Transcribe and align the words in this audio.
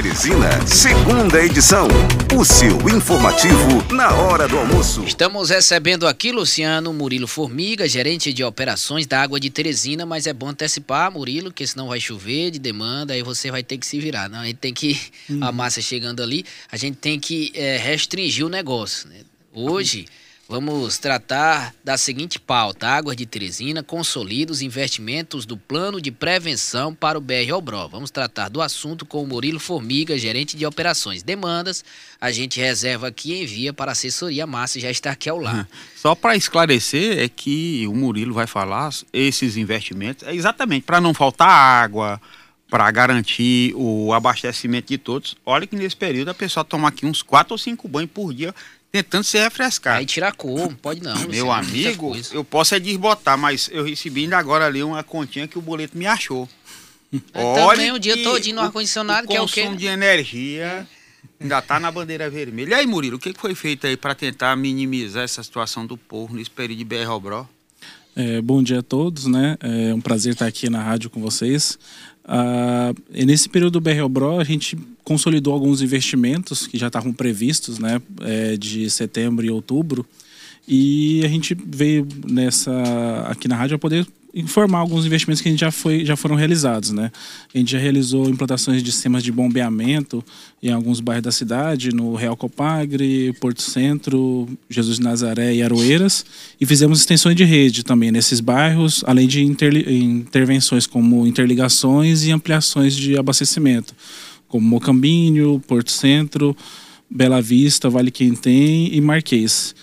Teresina, 0.00 0.64
segunda 0.64 1.44
edição. 1.44 1.88
O 2.32 2.44
seu 2.44 2.88
informativo 2.88 3.92
na 3.92 4.14
hora 4.14 4.46
do 4.46 4.56
almoço. 4.56 5.02
Estamos 5.02 5.50
recebendo 5.50 6.06
aqui 6.06 6.30
Luciano 6.30 6.92
Murilo 6.92 7.26
Formiga, 7.26 7.88
gerente 7.88 8.32
de 8.32 8.44
operações 8.44 9.08
da 9.08 9.20
Água 9.20 9.40
de 9.40 9.50
Teresina, 9.50 10.06
mas 10.06 10.28
é 10.28 10.32
bom 10.32 10.50
antecipar, 10.50 11.10
Murilo, 11.10 11.52
que 11.52 11.66
senão 11.66 11.88
vai 11.88 11.98
chover 11.98 12.52
de 12.52 12.60
demanda, 12.60 13.12
aí 13.12 13.24
você 13.24 13.50
vai 13.50 13.64
ter 13.64 13.76
que 13.76 13.84
se 13.84 13.98
virar. 13.98 14.28
Não, 14.28 14.38
a 14.38 14.46
gente 14.46 14.58
tem 14.58 14.72
que, 14.72 14.96
hum. 15.28 15.40
a 15.42 15.50
massa 15.50 15.82
chegando 15.82 16.22
ali, 16.22 16.44
a 16.70 16.76
gente 16.76 16.96
tem 16.98 17.18
que 17.18 17.50
é, 17.56 17.76
restringir 17.76 18.46
o 18.46 18.48
negócio. 18.48 19.08
Né? 19.08 19.22
Hoje. 19.52 20.06
Hum 20.08 20.27
Vamos 20.50 20.96
tratar 20.96 21.74
da 21.84 21.98
seguinte 21.98 22.38
pauta: 22.40 22.88
Águas 22.88 23.14
de 23.14 23.26
Teresina 23.26 23.82
consolida 23.82 24.50
os 24.50 24.62
investimentos 24.62 25.44
do 25.44 25.58
plano 25.58 26.00
de 26.00 26.10
prevenção 26.10 26.94
para 26.94 27.18
o 27.18 27.20
BR 27.20 27.52
Obró. 27.54 27.86
Vamos 27.86 28.10
tratar 28.10 28.48
do 28.48 28.62
assunto 28.62 29.04
com 29.04 29.22
o 29.22 29.26
Murilo 29.26 29.60
Formiga, 29.60 30.16
gerente 30.16 30.56
de 30.56 30.64
operações. 30.64 31.22
Demandas, 31.22 31.84
a 32.18 32.32
gente 32.32 32.58
reserva 32.58 33.08
aqui 33.08 33.34
e 33.34 33.42
envia 33.42 33.74
para 33.74 33.90
a 33.90 33.92
assessoria 33.92 34.46
Massa 34.46 34.80
já 34.80 34.90
está 34.90 35.10
aqui 35.10 35.28
ao 35.28 35.38
lado. 35.38 35.66
Só 35.94 36.14
para 36.14 36.34
esclarecer 36.34 37.18
é 37.18 37.28
que 37.28 37.86
o 37.86 37.94
Murilo 37.94 38.32
vai 38.32 38.46
falar 38.46 38.88
esses 39.12 39.58
investimentos 39.58 40.26
é 40.26 40.34
exatamente 40.34 40.86
para 40.86 40.98
não 40.98 41.12
faltar 41.12 41.50
água, 41.50 42.18
para 42.70 42.90
garantir 42.90 43.74
o 43.76 44.14
abastecimento 44.14 44.88
de 44.88 44.96
todos. 44.96 45.36
Olha 45.44 45.66
que 45.66 45.76
nesse 45.76 45.96
período 45.96 46.30
a 46.30 46.34
pessoa 46.34 46.64
toma 46.64 46.88
aqui 46.88 47.04
uns 47.04 47.22
quatro 47.22 47.52
ou 47.52 47.58
cinco 47.58 47.86
banhos 47.86 48.10
por 48.12 48.32
dia 48.32 48.54
tentando 48.90 49.24
se 49.24 49.38
refrescar. 49.38 49.96
Aí 49.96 50.06
tira 50.06 50.28
a 50.28 50.32
cor, 50.32 50.74
pode 50.76 51.02
não. 51.02 51.16
Meu 51.28 51.50
amigo, 51.52 52.16
eu 52.32 52.44
posso 52.44 52.74
é 52.74 52.80
desbotar, 52.80 53.36
mas 53.36 53.68
eu 53.72 53.84
recebi 53.84 54.22
ainda 54.22 54.38
agora 54.38 54.66
ali 54.66 54.82
uma 54.82 55.02
continha 55.02 55.46
que 55.46 55.58
o 55.58 55.62
boleto 55.62 55.96
me 55.96 56.06
achou. 56.06 56.48
Olha 57.32 57.70
também 57.70 57.92
o 57.92 57.98
dia 57.98 58.22
todo 58.22 58.44
no 58.52 58.60
ar-condicionado, 58.60 59.28
que 59.28 59.36
é 59.36 59.40
o 59.40 59.46
quê? 59.46 59.62
Consumo 59.62 59.76
de 59.76 59.86
energia 59.86 60.86
ainda 61.40 61.62
tá 61.62 61.78
na 61.78 61.90
bandeira 61.90 62.28
vermelha. 62.28 62.70
E 62.70 62.74
aí, 62.74 62.86
Murilo, 62.86 63.16
o 63.16 63.18
que 63.18 63.32
foi 63.32 63.54
feito 63.54 63.86
aí 63.86 63.96
para 63.96 64.14
tentar 64.14 64.56
minimizar 64.56 65.22
essa 65.22 65.42
situação 65.42 65.86
do 65.86 65.96
povo 65.96 66.34
nesse 66.34 66.50
período 66.50 66.78
de 66.78 66.84
BR 66.84 67.10
Obró? 67.10 67.48
É, 68.16 68.40
bom 68.40 68.62
dia 68.62 68.80
a 68.80 68.82
todos, 68.82 69.26
né? 69.26 69.56
É 69.60 69.94
um 69.94 70.00
prazer 70.00 70.32
estar 70.32 70.46
aqui 70.46 70.68
na 70.68 70.82
rádio 70.82 71.08
com 71.08 71.20
vocês. 71.20 71.78
Ah, 72.24 72.92
nesse 73.10 73.48
período 73.48 73.74
do 73.74 73.80
BR 73.80 74.00
a 74.40 74.44
gente 74.44 74.76
consolidou 75.08 75.54
alguns 75.54 75.80
investimentos 75.80 76.66
que 76.66 76.76
já 76.76 76.88
estavam 76.88 77.14
previstos, 77.14 77.78
né, 77.78 77.98
é, 78.20 78.58
de 78.58 78.90
setembro 78.90 79.46
e 79.46 79.50
outubro, 79.50 80.04
e 80.68 81.22
a 81.24 81.28
gente 81.28 81.56
veio 81.66 82.06
nessa 82.26 82.70
aqui 83.26 83.48
na 83.48 83.56
rádio 83.56 83.78
para 83.78 83.88
poder 83.88 84.06
informar 84.34 84.80
alguns 84.80 85.06
investimentos 85.06 85.40
que 85.40 85.48
a 85.48 85.50
gente 85.50 85.60
já, 85.60 85.70
foi, 85.70 86.04
já 86.04 86.14
foram 86.14 86.36
realizados. 86.36 86.90
Né? 86.90 87.10
A 87.54 87.56
gente 87.56 87.72
já 87.72 87.78
realizou 87.78 88.28
implantações 88.28 88.82
de 88.82 88.92
sistemas 88.92 89.22
de 89.22 89.32
bombeamento 89.32 90.22
em 90.62 90.70
alguns 90.70 91.00
bairros 91.00 91.24
da 91.24 91.32
cidade, 91.32 91.90
no 91.90 92.14
Real 92.14 92.36
Copagre, 92.36 93.32
Porto 93.40 93.62
Centro, 93.62 94.46
Jesus 94.68 94.98
de 94.98 95.02
Nazaré 95.02 95.54
e 95.54 95.62
Aroeiras, 95.62 96.22
e 96.60 96.66
fizemos 96.66 97.00
extensões 97.00 97.34
de 97.34 97.44
rede 97.44 97.82
também 97.82 98.12
nesses 98.12 98.40
bairros, 98.40 99.02
além 99.06 99.26
de 99.26 99.42
intervenções 99.42 100.86
como 100.86 101.26
interligações 101.26 102.24
e 102.24 102.30
ampliações 102.30 102.94
de 102.94 103.16
abastecimento, 103.16 103.94
como 104.48 104.66
Mocambinho, 104.66 105.62
Porto 105.66 105.90
Centro, 105.90 106.56
Bela 107.08 107.40
Vista, 107.40 107.88
Vale 107.88 108.10
Quentem 108.10 108.94
e 108.94 109.00
Marquês 109.00 109.74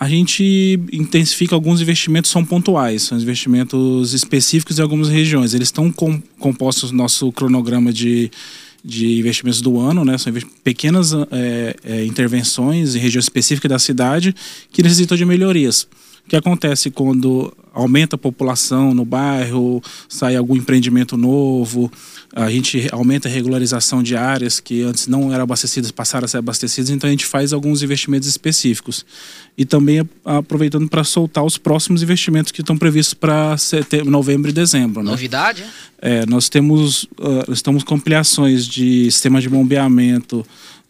a 0.00 0.08
gente 0.08 0.80
intensifica 0.90 1.54
alguns 1.54 1.82
investimentos 1.82 2.30
são 2.30 2.42
pontuais, 2.42 3.02
são 3.02 3.18
investimentos 3.18 4.14
específicos 4.14 4.78
em 4.78 4.82
algumas 4.82 5.10
regiões. 5.10 5.52
Eles 5.52 5.68
estão 5.68 5.92
com, 5.92 6.18
compostos 6.38 6.90
no 6.90 6.96
nosso 6.96 7.30
cronograma 7.30 7.92
de, 7.92 8.30
de 8.82 9.18
investimentos 9.18 9.60
do 9.60 9.78
ano, 9.78 10.02
né? 10.02 10.16
São 10.16 10.32
pequenas 10.64 11.12
é, 11.12 11.76
é, 11.84 12.04
intervenções 12.06 12.94
em 12.94 12.98
região 12.98 13.20
específica 13.20 13.68
da 13.68 13.78
cidade 13.78 14.34
que 14.72 14.82
necessitam 14.82 15.18
de 15.18 15.26
melhorias. 15.26 15.82
O 16.24 16.30
que 16.30 16.36
acontece 16.36 16.90
quando 16.90 17.52
aumenta 17.72 18.16
a 18.16 18.18
população 18.18 18.92
no 18.94 19.04
bairro, 19.04 19.82
sai 20.08 20.36
algum 20.36 20.56
empreendimento 20.56 21.16
novo, 21.16 21.90
a 22.34 22.50
gente 22.50 22.88
aumenta 22.92 23.28
a 23.28 23.30
regularização 23.30 24.02
de 24.02 24.16
áreas 24.16 24.60
que 24.60 24.82
antes 24.82 25.06
não 25.06 25.32
eram 25.32 25.42
abastecidas, 25.42 25.90
passaram 25.90 26.24
a 26.24 26.28
ser 26.28 26.38
abastecidas, 26.38 26.90
então 26.90 27.08
a 27.08 27.10
gente 27.10 27.26
faz 27.26 27.52
alguns 27.52 27.82
investimentos 27.82 28.28
específicos. 28.28 29.04
E 29.58 29.64
também 29.64 30.08
aproveitando 30.24 30.88
para 30.88 31.04
soltar 31.04 31.44
os 31.44 31.58
próximos 31.58 32.02
investimentos 32.02 32.52
que 32.52 32.60
estão 32.60 32.78
previstos 32.78 33.14
para 33.14 33.56
novembro 34.06 34.50
e 34.50 34.54
dezembro. 34.54 35.02
Né? 35.02 35.10
Novidade? 35.10 35.64
É, 36.00 36.24
nós 36.26 36.48
temos, 36.48 37.04
uh, 37.18 37.52
estamos 37.52 37.82
com 37.82 37.96
ampliações 37.96 38.66
de 38.66 39.10
sistema 39.10 39.40
de 39.40 39.48
bombeamento 39.48 40.46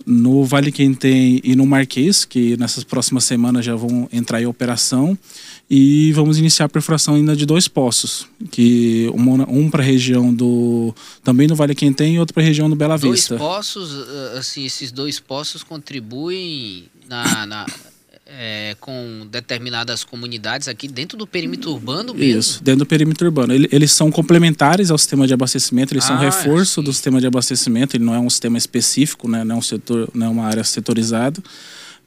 no 0.07 0.45
Vale 0.45 0.73
Quentem 0.73 1.41
e 1.43 1.55
no 1.55 1.67
Marquês, 1.67 2.25
que 2.25 2.57
nessas 2.57 2.85
próximas 2.85 3.25
semanas 3.25 3.65
já 3.65 3.75
vão 3.75 4.09
entrar 4.12 4.41
em 4.41 4.47
operação. 4.47 5.17
E 5.72 6.12
vamos 6.14 6.36
iniciar 6.36 6.66
a 6.66 6.69
perfuração 6.69 7.14
ainda 7.14 7.36
de 7.36 7.47
dois 7.47 7.69
poços, 7.69 8.26
que 8.50 9.08
um, 9.14 9.60
um 9.60 9.70
para 9.70 9.84
a 9.84 9.86
região 9.86 10.34
do 10.34 10.92
também 11.22 11.47
no 11.47 11.54
Vale 11.54 11.76
Quentem 11.76 12.16
e 12.16 12.19
outro 12.19 12.34
para 12.34 12.42
a 12.42 12.47
região 12.47 12.69
do 12.69 12.75
Bela 12.75 12.97
Vista. 12.97 13.36
Dois 13.36 13.48
poços, 13.48 13.91
eh, 13.92 14.38
assim, 14.38 14.64
esses 14.64 14.91
dois 14.91 15.20
poços 15.20 15.62
contribuem 15.62 16.86
na, 17.08 17.47
na 17.47 17.66
é, 18.26 18.76
com 18.81 19.28
determinadas 19.31 20.03
comunidades 20.03 20.66
aqui 20.66 20.88
dentro 20.88 21.16
do 21.16 21.25
perímetro 21.25 21.70
urbano 21.70 22.14
mesmo? 22.14 22.41
Isso, 22.41 22.64
dentro 22.64 22.81
do 22.81 22.87
perímetro 22.87 23.26
urbano. 23.28 23.52
Eles 23.52 23.92
são 23.92 24.10
complementares 24.10 24.91
ao 24.91 24.98
sistema 24.98 25.25
de 25.25 25.34
abastecimento, 25.34 25.94
eles 25.94 26.04
ah, 26.04 26.08
são 26.08 26.16
reforço 26.16 26.81
sim. 26.81 26.84
do 26.84 26.92
sistema 26.92 27.20
de 27.20 27.28
abastecimento, 27.28 27.97
ele 27.97 28.04
não 28.04 28.14
é 28.14 28.19
um 28.19 28.31
sistema 28.31 28.58
específico, 28.58 29.28
né, 29.28 29.44
não 29.44 29.54
é 29.54 29.58
um 29.58 29.62
setor, 29.62 30.08
não 30.14 30.26
é 30.26 30.31
uma 30.31 30.47
área 30.47 30.64
setorizada 30.64 31.41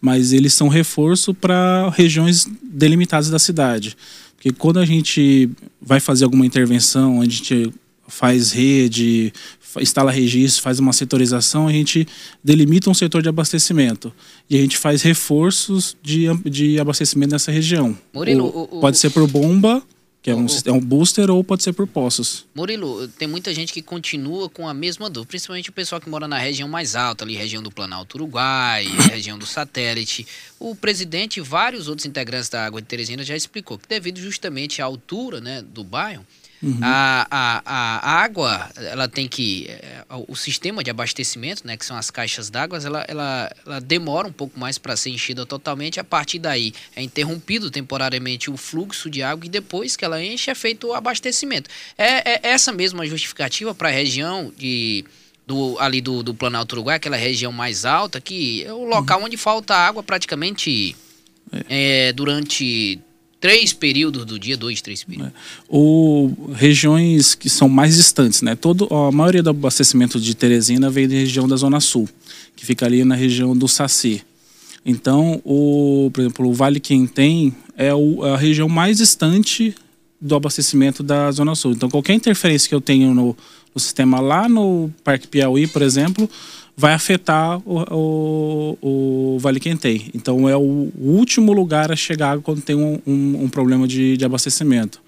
mas 0.03 0.33
eles 0.33 0.53
são 0.53 0.67
reforço 0.67 1.33
para 1.33 1.89
regiões 1.95 2.45
delimitadas 2.61 3.29
da 3.29 3.39
cidade. 3.39 3.95
Porque 4.35 4.51
quando 4.51 4.77
a 4.79 4.85
gente 4.85 5.49
vai 5.81 6.01
fazer 6.01 6.25
alguma 6.25 6.45
intervenção, 6.45 7.21
a 7.21 7.23
gente 7.23 7.73
faz 8.05 8.51
rede, 8.51 9.31
instala 9.79 10.11
registro, 10.11 10.61
faz 10.61 10.77
uma 10.77 10.91
setorização, 10.91 11.69
a 11.69 11.71
gente 11.71 12.05
delimita 12.43 12.89
um 12.89 12.93
setor 12.93 13.21
de 13.21 13.29
abastecimento 13.29 14.11
e 14.49 14.57
a 14.57 14.59
gente 14.59 14.77
faz 14.77 15.01
reforços 15.01 15.95
de, 16.03 16.25
de 16.49 16.77
abastecimento 16.81 17.31
nessa 17.31 17.49
região. 17.49 17.97
Murilo, 18.13 18.43
o, 18.43 18.63
o, 18.63 18.81
pode 18.81 18.97
ser 18.97 19.09
por 19.09 19.25
bomba 19.25 19.81
que 20.23 20.31
é 20.31 20.35
um, 20.35 20.47
é 20.65 20.71
um 20.71 20.79
booster 20.79 21.29
ou 21.29 21.43
pode 21.43 21.63
ser 21.63 21.73
por 21.73 21.85
poços. 21.85 22.45
Murilo, 22.55 23.09
tem 23.09 23.27
muita 23.27 23.53
gente 23.53 23.73
que 23.73 23.81
continua 23.81 24.49
com 24.49 24.65
a 24.65 24.73
mesma 24.73 25.09
dúvida, 25.09 25.27
principalmente 25.27 25.69
o 25.69 25.73
pessoal 25.73 25.99
que 25.99 26.09
mora 26.09 26.29
na 26.29 26.37
região 26.37 26.69
mais 26.69 26.95
alta, 26.95 27.25
ali, 27.25 27.35
região 27.35 27.61
do 27.61 27.69
Planalto 27.69 28.15
Uruguai, 28.15 28.85
região 29.11 29.37
do 29.37 29.45
satélite. 29.45 30.25
O 30.57 30.77
presidente 30.77 31.41
e 31.41 31.41
vários 31.41 31.89
outros 31.89 32.05
integrantes 32.05 32.47
da 32.47 32.65
Água 32.65 32.81
de 32.81 32.87
Teresina 32.87 33.21
já 33.21 33.35
explicou 33.35 33.77
que 33.77 33.85
devido 33.85 34.17
justamente 34.17 34.81
à 34.81 34.85
altura 34.85 35.41
né, 35.41 35.61
do 35.61 35.83
bairro, 35.83 36.25
Uhum. 36.63 36.79
A, 36.81 37.27
a, 37.29 37.61
a, 37.65 38.23
água, 38.23 38.69
ela 38.77 39.09
tem 39.09 39.27
que. 39.27 39.67
O 40.27 40.35
sistema 40.35 40.83
de 40.83 40.89
abastecimento, 40.89 41.65
né, 41.65 41.75
que 41.75 41.85
são 41.85 41.97
as 41.97 42.11
caixas 42.11 42.49
d'água, 42.49 42.79
ela, 42.83 43.05
ela, 43.07 43.55
ela 43.65 43.79
demora 43.79 44.27
um 44.27 44.31
pouco 44.31 44.59
mais 44.59 44.77
para 44.77 44.95
ser 44.95 45.09
enchida 45.09 45.45
totalmente. 45.45 45.99
A 45.99 46.03
partir 46.03 46.39
daí 46.39 46.73
é 46.95 47.01
interrompido 47.01 47.71
temporariamente 47.71 48.49
o 48.51 48.57
fluxo 48.57 49.09
de 49.09 49.23
água 49.23 49.45
e 49.45 49.49
depois 49.49 49.95
que 49.95 50.05
ela 50.05 50.23
enche 50.23 50.51
é 50.51 50.55
feito 50.55 50.87
o 50.87 50.93
abastecimento. 50.93 51.69
É, 51.97 52.33
é 52.33 52.39
essa 52.43 52.71
mesma 52.71 53.05
justificativa 53.05 53.73
para 53.73 53.89
a 53.89 53.91
região 53.91 54.51
de. 54.57 55.05
Do, 55.45 55.77
ali 55.77 55.99
do, 55.99 56.23
do 56.23 56.33
Planalto 56.33 56.73
Uruguai, 56.73 56.95
aquela 56.95 57.17
região 57.17 57.51
mais 57.51 57.83
alta, 57.83 58.21
que 58.21 58.63
é 58.63 58.71
o 58.71 58.85
local 58.85 59.19
uhum. 59.19 59.25
onde 59.25 59.35
falta 59.35 59.75
água 59.75 60.01
praticamente 60.01 60.95
é. 61.51 62.07
É, 62.07 62.13
durante 62.13 62.97
três 63.43 63.73
períodos 63.73 64.23
do 64.23 64.39
dia, 64.39 64.55
dois, 64.55 64.81
três 64.81 65.03
períodos. 65.03 65.27
É. 65.27 65.35
O, 65.67 66.31
regiões 66.53 67.35
que 67.35 67.49
são 67.49 67.67
mais 67.67 67.97
distantes, 67.97 68.41
né? 68.41 68.55
Todo, 68.55 68.87
a 68.89 69.11
maioria 69.11 69.43
do 69.43 69.49
abastecimento 69.49 70.17
de 70.17 70.33
Teresina 70.33 70.89
veio 70.89 71.09
da 71.09 71.15
região 71.15 71.45
da 71.45 71.57
Zona 71.57 71.81
Sul, 71.81 72.07
que 72.55 72.65
fica 72.65 72.85
ali 72.85 73.03
na 73.03 73.15
região 73.15 73.53
do 73.53 73.67
Saci. 73.67 74.23
Então, 74.85 75.41
o, 75.43 76.09
por 76.13 76.21
exemplo, 76.21 76.47
o 76.47 76.53
Vale 76.53 76.79
Quentem 76.79 77.53
é 77.75 77.93
o, 77.93 78.23
a 78.23 78.37
região 78.37 78.69
mais 78.69 78.99
distante 78.99 79.75
do 80.21 80.35
abastecimento 80.35 81.03
da 81.03 81.29
Zona 81.29 81.53
Sul. 81.53 81.73
Então, 81.73 81.89
qualquer 81.89 82.13
interferência 82.13 82.69
que 82.69 82.75
eu 82.75 82.79
tenho 82.79 83.13
no, 83.13 83.35
no 83.75 83.81
sistema 83.81 84.21
lá 84.21 84.47
no 84.47 84.89
Parque 85.03 85.27
Piauí, 85.27 85.67
por 85.67 85.81
exemplo, 85.81 86.29
vai 86.75 86.93
afetar 86.93 87.59
o, 87.65 88.77
o, 88.81 89.35
o 89.35 89.39
Vale 89.39 89.59
Quentem. 89.59 90.09
Então 90.13 90.49
é 90.49 90.57
o 90.57 90.91
último 90.97 91.53
lugar 91.53 91.91
a 91.91 91.95
chegar 91.95 92.39
quando 92.39 92.61
tem 92.61 92.75
um, 92.75 92.99
um, 93.05 93.43
um, 93.43 93.49
problema 93.49 93.87
de, 93.87 94.17
de 94.17 94.25
abastecimento. 94.25 95.01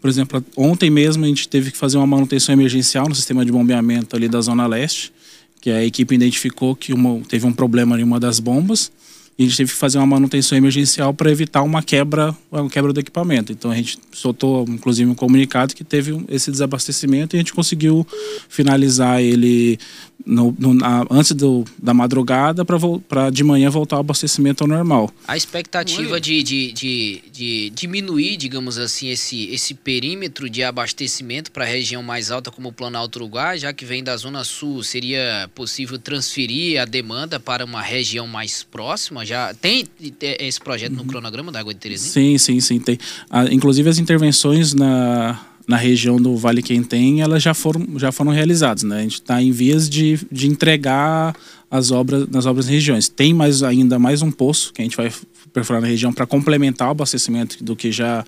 Por 0.00 0.08
exemplo, 0.08 0.44
ontem 0.56 0.90
mesmo 0.90 1.24
a 1.24 1.28
gente 1.28 1.48
teve 1.48 1.70
que 1.70 1.76
fazer 1.78 1.96
uma 1.96 2.06
manutenção 2.06 2.52
emergencial 2.52 3.08
no 3.08 3.14
sistema 3.14 3.44
de 3.44 3.52
bombeamento 3.52 4.16
ali 4.16 4.28
da 4.28 4.40
Zona 4.40 4.66
Leste, 4.66 5.12
que 5.60 5.70
a 5.70 5.84
equipe 5.84 6.14
identificou 6.14 6.74
que 6.74 6.92
uma, 6.92 7.20
teve 7.28 7.46
um 7.46 7.52
problema 7.52 8.00
em 8.00 8.02
uma 8.02 8.18
das 8.18 8.40
bombas, 8.40 8.90
a 9.38 9.42
gente 9.42 9.56
teve 9.56 9.72
que 9.72 9.78
fazer 9.78 9.98
uma 9.98 10.06
manutenção 10.06 10.56
emergencial 10.56 11.14
para 11.14 11.30
evitar 11.30 11.62
uma 11.62 11.82
quebra, 11.82 12.36
uma 12.50 12.68
quebra 12.68 12.92
do 12.92 13.00
equipamento. 13.00 13.52
Então 13.52 13.70
a 13.70 13.74
gente 13.74 13.98
soltou, 14.12 14.64
inclusive, 14.68 15.10
um 15.10 15.14
comunicado 15.14 15.74
que 15.74 15.82
teve 15.82 16.24
esse 16.28 16.50
desabastecimento 16.50 17.34
e 17.34 17.36
a 17.36 17.40
gente 17.40 17.52
conseguiu 17.52 18.06
finalizar 18.48 19.22
ele 19.22 19.78
no, 20.24 20.54
no, 20.58 20.74
na, 20.74 21.04
antes 21.10 21.32
do, 21.32 21.64
da 21.80 21.92
madrugada 21.92 22.64
para 22.64 23.30
de 23.30 23.44
manhã 23.44 23.70
voltar 23.70 23.96
ao 23.96 24.00
abastecimento 24.00 24.64
ao 24.64 24.68
normal. 24.68 25.10
A 25.26 25.36
expectativa 25.36 26.20
de, 26.20 26.42
de, 26.42 26.72
de, 26.72 27.22
de, 27.32 27.70
diminuir, 27.70 28.36
digamos 28.36 28.78
assim, 28.78 29.08
esse, 29.08 29.48
esse 29.50 29.74
perímetro 29.74 30.48
de 30.48 30.62
abastecimento 30.62 31.50
para 31.50 31.64
a 31.64 31.68
região 31.68 32.02
mais 32.02 32.30
alta 32.30 32.50
como 32.50 32.68
o 32.68 32.72
Planalto 32.72 33.18
Uruguai, 33.18 33.58
já 33.58 33.72
que 33.72 33.84
vem 33.84 34.02
da 34.02 34.16
Zona 34.16 34.44
Sul, 34.44 34.82
seria 34.82 35.50
possível 35.54 35.98
transferir 35.98 36.80
a 36.80 36.84
demanda 36.84 37.38
para 37.38 37.64
uma 37.64 37.82
região 37.82 38.26
mais 38.26 38.62
próxima? 38.62 39.24
Já 39.24 39.54
tem 39.54 39.86
esse 40.20 40.60
projeto 40.60 40.92
no 40.92 41.04
cronograma 41.04 41.52
da 41.52 41.60
Água 41.60 41.74
de 41.74 41.80
Terezinha? 41.80 42.12
Sim, 42.12 42.38
sim, 42.38 42.60
sim. 42.60 42.80
Tem. 42.80 42.98
Ah, 43.30 43.44
inclusive 43.46 43.88
as 43.88 43.98
intervenções 43.98 44.74
na 44.74 45.40
na 45.66 45.76
região 45.76 46.16
do 46.16 46.36
Vale 46.36 46.62
Quentem, 46.62 47.20
elas 47.20 47.42
já 47.42 47.54
foram, 47.54 47.86
já 47.98 48.10
foram 48.10 48.30
realizadas. 48.30 48.82
Né? 48.82 48.98
A 48.98 49.02
gente 49.02 49.14
está 49.14 49.42
em 49.42 49.50
vias 49.50 49.88
de, 49.88 50.18
de 50.30 50.48
entregar 50.48 51.34
as 51.70 51.90
obras 51.90 52.28
nas 52.28 52.46
obras 52.46 52.66
regiões. 52.66 53.08
Tem 53.08 53.32
mais 53.32 53.62
ainda 53.62 53.98
mais 53.98 54.22
um 54.22 54.30
poço 54.30 54.72
que 54.72 54.82
a 54.82 54.84
gente 54.84 54.96
vai 54.96 55.10
perfurar 55.52 55.80
na 55.80 55.88
região 55.88 56.12
para 56.12 56.26
complementar 56.26 56.88
o 56.88 56.90
abastecimento 56.92 57.62
do 57.62 57.76
que 57.76 57.92
já 57.92 58.24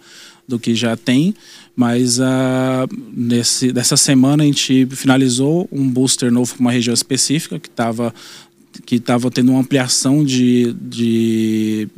do 0.46 0.58
que 0.58 0.74
já 0.74 0.94
tem, 0.94 1.34
mas 1.74 2.18
uh, 2.18 2.22
nesse, 3.16 3.72
dessa 3.72 3.96
semana 3.96 4.42
a 4.42 4.46
gente 4.46 4.86
finalizou 4.90 5.66
um 5.72 5.88
booster 5.88 6.30
novo 6.30 6.52
para 6.52 6.60
uma 6.60 6.70
região 6.70 6.92
específica 6.92 7.58
que 7.58 7.68
estava 7.68 8.14
que 8.84 8.96
estava 8.96 9.30
tendo 9.30 9.52
uma 9.52 9.60
ampliação 9.60 10.24
de, 10.24 10.74
de 10.74 11.88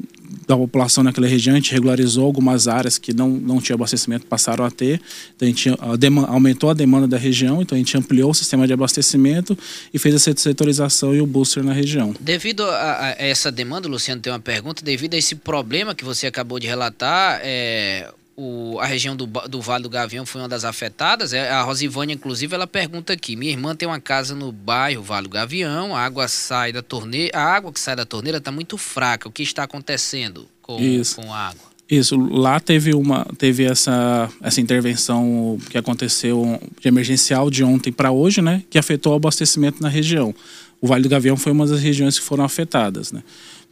da 0.46 0.56
população 0.56 1.02
naquela 1.02 1.26
região, 1.26 1.55
a 1.55 1.56
gente 1.56 1.73
regularizou 1.73 2.25
algumas 2.25 2.69
áreas 2.69 2.99
que 2.99 3.12
não, 3.12 3.28
não 3.28 3.61
tinham 3.61 3.76
abastecimento, 3.76 4.26
passaram 4.26 4.64
a 4.64 4.70
ter. 4.70 5.00
Então 5.34 5.46
a 5.46 5.50
gente 5.50 5.70
a 5.78 5.96
demanda, 5.96 6.28
aumentou 6.28 6.70
a 6.70 6.75
demanda 6.75 7.06
da 7.06 7.17
região, 7.17 7.61
então 7.61 7.76
a 7.76 7.78
gente 7.78 7.96
ampliou 7.96 8.31
o 8.31 8.34
sistema 8.34 8.67
de 8.67 8.73
abastecimento 8.73 9.56
e 9.93 9.99
fez 9.99 10.14
a 10.14 10.19
setorização 10.19 11.14
e 11.14 11.20
o 11.20 11.26
booster 11.26 11.62
na 11.62 11.73
região. 11.73 12.14
Devido 12.20 12.64
a, 12.64 13.00
a 13.00 13.08
essa 13.19 13.50
demanda, 13.50 13.88
Luciano, 13.88 14.20
tem 14.20 14.32
uma 14.32 14.40
pergunta. 14.40 14.84
Devido 14.84 15.14
a 15.14 15.17
esse 15.17 15.34
problema 15.34 15.94
que 15.94 16.05
você 16.05 16.26
acabou 16.26 16.58
de 16.58 16.67
relatar, 16.67 17.40
é, 17.43 18.08
o, 18.37 18.79
a 18.81 18.87
região 18.87 19.17
do, 19.17 19.27
do 19.27 19.61
Vale 19.62 19.85
do 19.85 19.88
Gavião 19.88 20.27
foi 20.27 20.43
uma 20.43 20.49
das 20.49 20.65
afetadas. 20.65 21.33
É, 21.33 21.50
a 21.50 21.62
Rosivânia, 21.62 22.15
inclusive, 22.15 22.55
ela 22.55 22.67
pergunta 22.67 23.12
aqui: 23.12 23.35
minha 23.35 23.50
irmã 23.50 23.75
tem 23.75 23.88
uma 23.88 24.00
casa 24.00 24.35
no 24.35 24.53
bairro 24.53 25.03
Vale 25.03 25.27
do 25.27 25.31
Gavião, 25.31 25.97
a 25.97 26.00
água 26.00 26.29
sai 26.29 26.73
da 26.73 26.83
torneira, 26.83 27.37
a 27.37 27.43
água 27.43 27.73
que 27.73 27.81
sai 27.81 27.97
da 27.97 28.05
torneira 28.05 28.38
está 28.38 28.53
muito 28.53 28.77
fraca. 28.77 29.29
O 29.29 29.33
que 29.33 29.43
está 29.43 29.62
acontecendo 29.62 30.47
com, 30.61 30.79
com 31.15 31.33
a 31.33 31.49
água? 31.49 31.77
Isso, 31.88 32.17
lá 32.17 32.59
teve 32.59 32.93
uma 32.94 33.25
teve 33.38 33.65
essa, 33.65 34.29
essa 34.43 34.61
intervenção 34.61 35.56
que 35.71 35.79
aconteceu 35.79 36.61
de 36.81 36.89
emergencial 36.89 37.49
de 37.49 37.62
ontem 37.62 37.93
para 37.93 38.11
hoje, 38.11 38.43
né, 38.43 38.62
que 38.69 38.77
afetou 38.77 39.12
o 39.12 39.17
abastecimento 39.17 39.81
na 39.81 39.89
região. 39.89 40.35
O 40.81 40.89
Vale 40.89 41.05
do 41.05 41.09
Gavião 41.09 41.37
foi 41.37 41.53
uma 41.53 41.65
das 41.65 41.81
regiões 41.81 42.19
que 42.19 42.25
foram 42.25 42.44
afetadas, 42.44 43.12
né. 43.12 43.23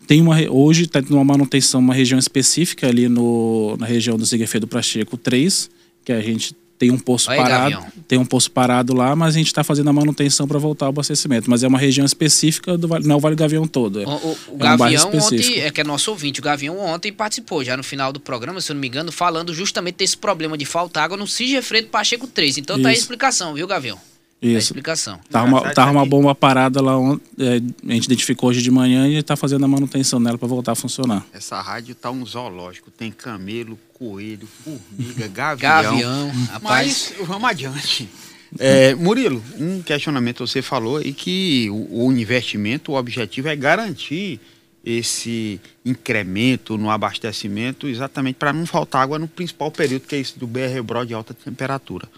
Tem 0.07 0.21
uma, 0.21 0.37
hoje 0.51 0.85
está 0.85 1.01
tendo 1.01 1.15
uma 1.15 1.25
manutenção, 1.25 1.81
uma 1.81 1.95
região 1.95 2.19
específica 2.19 2.87
ali 2.87 3.09
no, 3.09 3.77
na 3.79 3.87
região 3.87 4.17
do 4.17 4.25
Ziguefedo 4.25 4.67
Pacheco 4.67 5.17
3, 5.17 5.71
que 6.05 6.13
a 6.13 6.21
gente 6.21 6.55
tem 6.79 6.91
um 6.91 6.99
poço 6.99 7.31
Oi, 7.31 7.37
parado, 7.37 7.71
Gavião. 7.71 7.93
tem 8.07 8.19
um 8.19 8.27
poço 8.27 8.51
parado 8.51 8.95
lá, 8.95 9.15
mas 9.15 9.35
a 9.35 9.39
gente 9.39 9.47
está 9.47 9.63
fazendo 9.63 9.89
a 9.89 9.93
manutenção 9.93 10.47
para 10.47 10.59
voltar 10.59 10.87
ao 10.87 10.91
abastecimento. 10.91 11.49
Mas 11.49 11.63
é 11.63 11.69
uma 11.69 11.79
região 11.79 12.05
específica 12.05 12.77
do 12.77 12.89
não 13.01 13.15
é 13.15 13.17
o 13.17 13.21
Vale 13.21 13.37
Gavião 13.37 13.67
todo. 13.67 14.03
É, 14.03 14.05
o, 14.05 14.11
o, 14.11 14.37
o 14.51 14.57
é 14.57 14.59
Gavião 14.59 15.11
um 15.11 15.17
ontem, 15.17 15.61
é 15.61 15.71
que 15.71 15.81
é 15.81 15.85
nosso 15.85 16.11
ouvinte, 16.11 16.41
o 16.41 16.43
Gavião 16.43 16.79
ontem 16.79 17.13
participou 17.13 17.65
já 17.65 17.77
no 17.77 17.83
final 17.83 18.13
do 18.13 18.21
programa, 18.21 18.61
se 18.61 18.71
eu 18.73 18.75
não 18.75 18.81
me 18.81 18.89
engano, 18.89 19.13
falando 19.13 19.55
justamente 19.55 19.97
desse 19.97 20.17
problema 20.17 20.59
de 20.59 20.65
faltar 20.65 21.05
água 21.05 21.17
no 21.17 21.27
Sigefredo 21.27 21.89
Pacheco 21.89 22.27
3. 22.27 22.59
Então 22.59 22.77
Isso. 22.77 22.83
tá 22.83 22.89
aí 22.89 22.97
a 22.97 22.99
explicação, 22.99 23.55
viu, 23.55 23.67
Gavião? 23.67 23.99
Isso. 24.45 24.57
A 24.57 24.59
explicação. 24.59 25.21
Tava 25.31 25.47
uma, 25.47 25.73
tava 25.73 25.91
uma 25.91 26.05
bomba 26.05 26.35
parada 26.35 26.83
lá, 26.83 26.93
é, 27.39 27.63
a 27.89 27.93
gente 27.95 28.05
identificou 28.05 28.51
hoje 28.51 28.61
de 28.61 28.71
manhã 28.71 29.09
e 29.09 29.17
está 29.17 29.37
fazendo 29.37 29.65
a 29.65 29.69
manutenção 29.69 30.21
nela 30.21 30.37
para 30.37 30.47
voltar 30.47 30.73
a 30.73 30.75
funcionar. 30.75 31.25
Essa 31.33 31.61
rádio 31.63 31.95
tá 31.95 32.11
um 32.11 32.25
zoológico, 32.27 32.91
tem 32.91 33.11
camelo, 33.11 33.79
coelho, 33.95 34.47
formiga, 34.47 35.29
gavião. 35.57 35.59
Gavião, 35.59 36.33
rapaz. 36.51 37.15
Mas 37.17 37.27
vamos 37.27 37.49
adiante. 37.49 38.09
É, 38.57 38.95
Murilo, 38.95 39.43
um 39.59 39.83
questionamento 39.83 40.47
você 40.47 40.63
falou 40.63 41.03
e 41.03 41.13
que 41.13 41.69
o, 41.71 42.07
o 42.07 42.13
investimento, 42.13 42.93
o 42.93 42.95
objetivo 42.95 43.49
é 43.49 43.57
garantir 43.57 44.41
esse 44.85 45.61
incremento 45.85 46.79
no 46.79 46.89
abastecimento 46.89 47.89
exatamente 47.89 48.37
para 48.37 48.53
não 48.53 48.65
faltar 48.65 49.03
água 49.03 49.19
no 49.19 49.27
principal 49.27 49.73
período 49.73 50.07
que 50.07 50.15
é 50.15 50.21
esse 50.21 50.39
do 50.39 50.47
BR 50.47 50.81
Bro 50.85 51.05
de 51.05 51.15
alta 51.15 51.35
temperatura. 51.35 52.09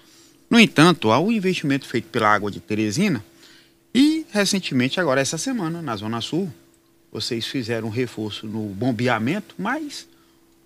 No 0.49 0.59
entanto, 0.61 1.11
há 1.11 1.19
um 1.19 1.33
investimento 1.33 1.87
feito 1.87 2.09
pela 2.09 2.29
Água 2.29 2.51
de 2.51 2.61
Teresina 2.61 3.25
e, 3.95 4.25
recentemente, 4.31 5.01
agora 5.01 5.21
essa 5.21 5.39
semana, 5.39 5.83
na 5.83 5.97
Zona 5.97 6.21
Sul, 6.21 6.53
vocês 7.11 7.47
fizeram 7.47 7.89
um 7.89 7.91
reforço 7.91 8.47
no 8.47 8.69
bombeamento, 8.69 9.55
mas 9.59 10.07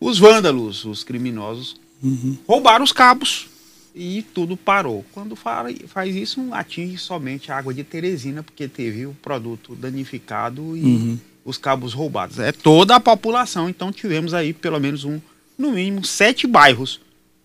os 0.00 0.18
vândalos, 0.18 0.84
os 0.84 1.04
criminosos, 1.04 1.80
uhum. 2.02 2.36
roubaram 2.46 2.84
os 2.84 2.92
cabos 2.92 3.46
e 3.94 4.22
tudo 4.34 4.56
parou. 4.56 5.04
Quando 5.12 5.36
faz 5.36 6.16
isso, 6.16 6.46
atinge 6.52 6.98
somente 6.98 7.50
a 7.50 7.56
Água 7.56 7.72
de 7.72 7.84
Teresina, 7.84 8.42
porque 8.42 8.66
teve 8.68 9.06
o 9.06 9.14
produto 9.22 9.74
danificado 9.74 10.76
e 10.76 10.82
uhum. 10.82 11.18
os 11.44 11.56
cabos 11.56 11.92
roubados. 11.92 12.38
É 12.38 12.52
toda 12.52 12.96
a 12.96 13.00
população, 13.00 13.68
então 13.68 13.92
tivemos 13.92 14.34
aí 14.34 14.52
pelo 14.52 14.80
menos 14.80 15.04
um, 15.04 15.20
no 15.56 15.72
mínimo, 15.72 16.04
sete 16.04 16.46
bairros 16.46 17.00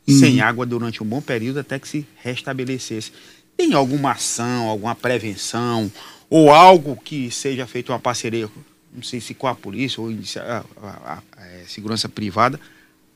uhum. 0.08 0.20
sem 0.20 0.42
água 0.42 0.66
durante 0.66 1.02
um 1.02 1.06
bom 1.06 1.22
período 1.22 1.60
até 1.60 1.80
que 1.80 1.88
se 1.88 2.06
restabelecesse. 2.22 3.12
Tem 3.58 3.74
alguma 3.74 4.12
ação, 4.12 4.68
alguma 4.68 4.96
prevenção 4.96 5.92
ou 6.30 6.52
algo 6.52 6.98
que 7.02 7.32
seja 7.32 7.66
feito 7.66 7.92
uma 7.92 8.00
parceria, 8.00 8.50
não 8.94 9.04
sei 9.04 9.22
se 9.22 9.34
com 9.34 9.48
a 9.48 9.56
polícia 9.56 10.02
ou 10.02 10.10
a, 10.10 10.42
a, 10.42 10.88
a, 10.88 11.24
a 11.38 11.46
é, 11.46 11.64
segurança 11.68 12.10
privada, 12.10 12.60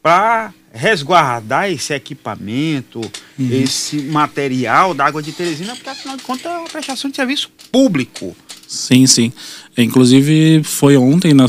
para 0.01 0.53
resguardar 0.71 1.69
esse 1.69 1.93
equipamento, 1.93 2.99
uhum. 3.37 3.49
esse 3.51 3.97
material 3.97 4.93
da 4.93 5.05
água 5.05 5.21
de 5.21 5.31
Teresina, 5.31 5.75
porque 5.75 5.89
afinal 5.89 6.15
de 6.15 6.23
contas 6.23 6.45
é 6.45 6.57
uma 6.57 6.69
prestação 6.69 7.09
de 7.09 7.17
serviço 7.17 7.51
público. 7.71 8.35
Sim, 8.67 9.07
sim. 9.07 9.33
Inclusive 9.77 10.61
foi 10.63 10.95
ontem, 10.95 11.33
na 11.33 11.47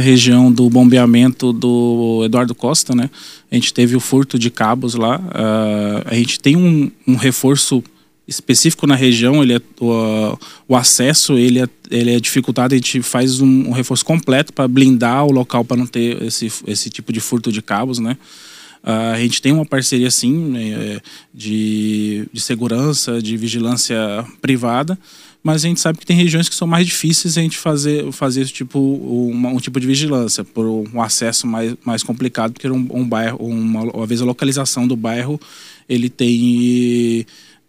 região 0.00 0.50
do 0.50 0.68
bombeamento 0.68 1.52
do 1.52 2.22
Eduardo 2.24 2.54
Costa, 2.54 2.94
né? 2.94 3.08
A 3.50 3.54
gente 3.54 3.72
teve 3.72 3.96
o 3.96 4.00
furto 4.00 4.38
de 4.38 4.50
cabos 4.50 4.94
lá. 4.94 5.18
Uh, 5.18 6.02
a 6.04 6.14
gente 6.14 6.38
tem 6.38 6.56
um, 6.56 6.90
um, 7.06 7.16
reforço 7.16 7.82
específico 8.26 8.86
na 8.86 8.94
região, 8.94 9.42
ele 9.42 9.54
é, 9.54 9.60
o, 9.80 10.76
acesso 10.76 11.32
ele 11.32 11.62
é, 11.62 11.68
ele 11.90 12.14
é 12.14 12.20
dificultado, 12.20 12.74
a 12.74 12.76
gente 12.76 13.00
faz 13.00 13.40
um, 13.40 13.68
um 13.68 13.70
reforço 13.70 14.04
completo 14.04 14.52
para 14.52 14.68
blindar 14.68 15.24
o 15.24 15.32
local 15.32 15.64
para 15.64 15.78
não 15.78 15.86
ter 15.86 16.22
esse, 16.22 16.52
esse 16.66 16.90
tipo 16.90 17.10
de 17.10 17.20
furto 17.20 17.50
de 17.50 17.62
cabos, 17.62 17.98
né? 17.98 18.18
Uh, 18.84 19.14
a 19.14 19.18
gente 19.18 19.40
tem 19.40 19.50
uma 19.50 19.64
parceria, 19.64 20.10
sim, 20.10 20.32
né, 20.32 21.00
de, 21.34 22.28
de 22.32 22.40
segurança, 22.40 23.20
de 23.20 23.36
vigilância 23.36 23.96
privada, 24.40 24.98
mas 25.42 25.64
a 25.64 25.68
gente 25.68 25.80
sabe 25.80 25.98
que 25.98 26.06
tem 26.06 26.16
regiões 26.16 26.48
que 26.48 26.54
são 26.54 26.66
mais 26.66 26.86
difíceis 26.86 27.38
a 27.38 27.40
gente 27.40 27.56
fazer, 27.56 28.10
fazer 28.12 28.42
esse 28.42 28.52
tipo, 28.52 28.78
um 28.78 29.56
tipo 29.58 29.78
de 29.80 29.86
vigilância, 29.86 30.44
por 30.44 30.66
um 30.66 31.00
acesso 31.00 31.46
mais, 31.46 31.74
mais 31.84 32.02
complicado, 32.02 32.52
porque 32.52 32.68
um, 32.68 32.86
um 32.90 33.08
bairro, 33.08 33.38
uma 33.38 34.06
vez 34.06 34.20
a 34.20 34.24
localização 34.24 34.86
do 34.86 34.96
bairro, 34.96 35.40
ele 35.88 36.08
tem 36.08 37.24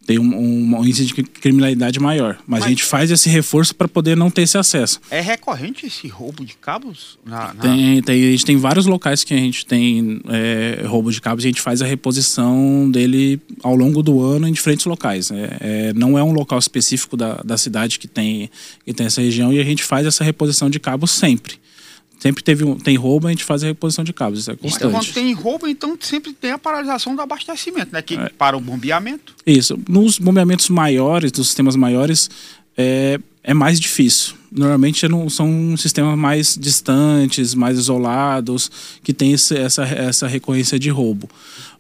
tem 0.09 0.17
um, 0.17 0.35
um, 0.35 0.79
um, 0.79 0.83
índice 0.83 1.05
de 1.05 1.13
criminalidade 1.13 1.99
maior. 1.99 2.37
Mas, 2.47 2.61
Mas 2.61 2.63
a 2.63 2.69
gente 2.69 2.83
faz 2.83 3.11
esse 3.11 3.29
reforço 3.29 3.75
para 3.75 3.87
poder 3.87 4.17
não 4.17 4.31
ter 4.31 4.41
esse 4.41 4.57
acesso. 4.57 4.99
É 5.11 5.21
recorrente 5.21 5.85
esse 5.85 6.07
roubo 6.07 6.43
de 6.43 6.55
cabos? 6.55 7.19
Na, 7.23 7.53
na... 7.53 7.61
Tem, 7.61 8.01
tem, 8.01 8.27
a 8.27 8.31
gente 8.31 8.43
tem 8.43 8.57
vários 8.57 8.87
locais 8.87 9.23
que 9.23 9.35
a 9.35 9.37
gente 9.37 9.67
tem 9.67 10.19
é, 10.27 10.83
roubo 10.87 11.11
de 11.11 11.21
cabos 11.21 11.43
e 11.43 11.47
a 11.47 11.51
gente 11.51 11.61
faz 11.61 11.83
a 11.83 11.85
reposição 11.85 12.89
dele 12.89 13.39
ao 13.61 13.75
longo 13.75 14.01
do 14.01 14.19
ano 14.19 14.47
em 14.47 14.51
diferentes 14.51 14.87
locais. 14.87 15.29
É, 15.29 15.57
é, 15.59 15.93
não 15.93 16.17
é 16.17 16.23
um 16.23 16.31
local 16.31 16.57
específico 16.57 17.15
da, 17.15 17.35
da 17.45 17.55
cidade 17.55 17.99
que 17.99 18.07
tem, 18.07 18.49
que 18.83 18.91
tem 18.91 19.05
essa 19.05 19.21
região 19.21 19.53
e 19.53 19.59
a 19.59 19.63
gente 19.63 19.83
faz 19.83 20.07
essa 20.07 20.23
reposição 20.23 20.71
de 20.71 20.79
cabos 20.79 21.11
sempre. 21.11 21.58
Sempre 22.19 22.43
teve 22.43 22.65
um, 22.65 22.75
tem 22.75 22.97
roubo, 22.97 23.27
a 23.27 23.29
gente 23.29 23.45
faz 23.45 23.63
a 23.63 23.67
reposição 23.67 24.03
de 24.03 24.11
cabos. 24.11 24.39
Isso 24.39 24.51
é 24.51 24.55
constante. 24.55 24.91
Quando 24.91 25.13
tem 25.13 25.33
roubo, 25.33 25.67
então 25.67 25.97
sempre 25.99 26.33
tem 26.33 26.51
a 26.51 26.57
paralisação 26.57 27.15
do 27.15 27.21
abastecimento, 27.21 27.93
né? 27.93 28.01
Que 28.01 28.15
é. 28.15 28.29
para 28.29 28.57
o 28.57 28.59
bombeamento. 28.59 29.33
Isso. 29.45 29.79
Nos 29.87 30.19
bombeamentos 30.19 30.69
maiores, 30.69 31.31
dos 31.31 31.47
sistemas 31.47 31.77
maiores, 31.77 32.29
é, 32.77 33.19
é 33.41 33.53
mais 33.53 33.79
difícil. 33.79 34.35
Normalmente 34.51 35.07
não, 35.07 35.29
são 35.29 35.77
sistemas 35.77 36.17
mais 36.17 36.57
distantes, 36.59 37.53
mais 37.53 37.77
isolados, 37.77 38.69
que 39.03 39.13
tem 39.13 39.31
esse, 39.31 39.55
essa, 39.55 39.83
essa 39.83 40.27
recorrência 40.27 40.77
de 40.77 40.89
roubo. 40.89 41.29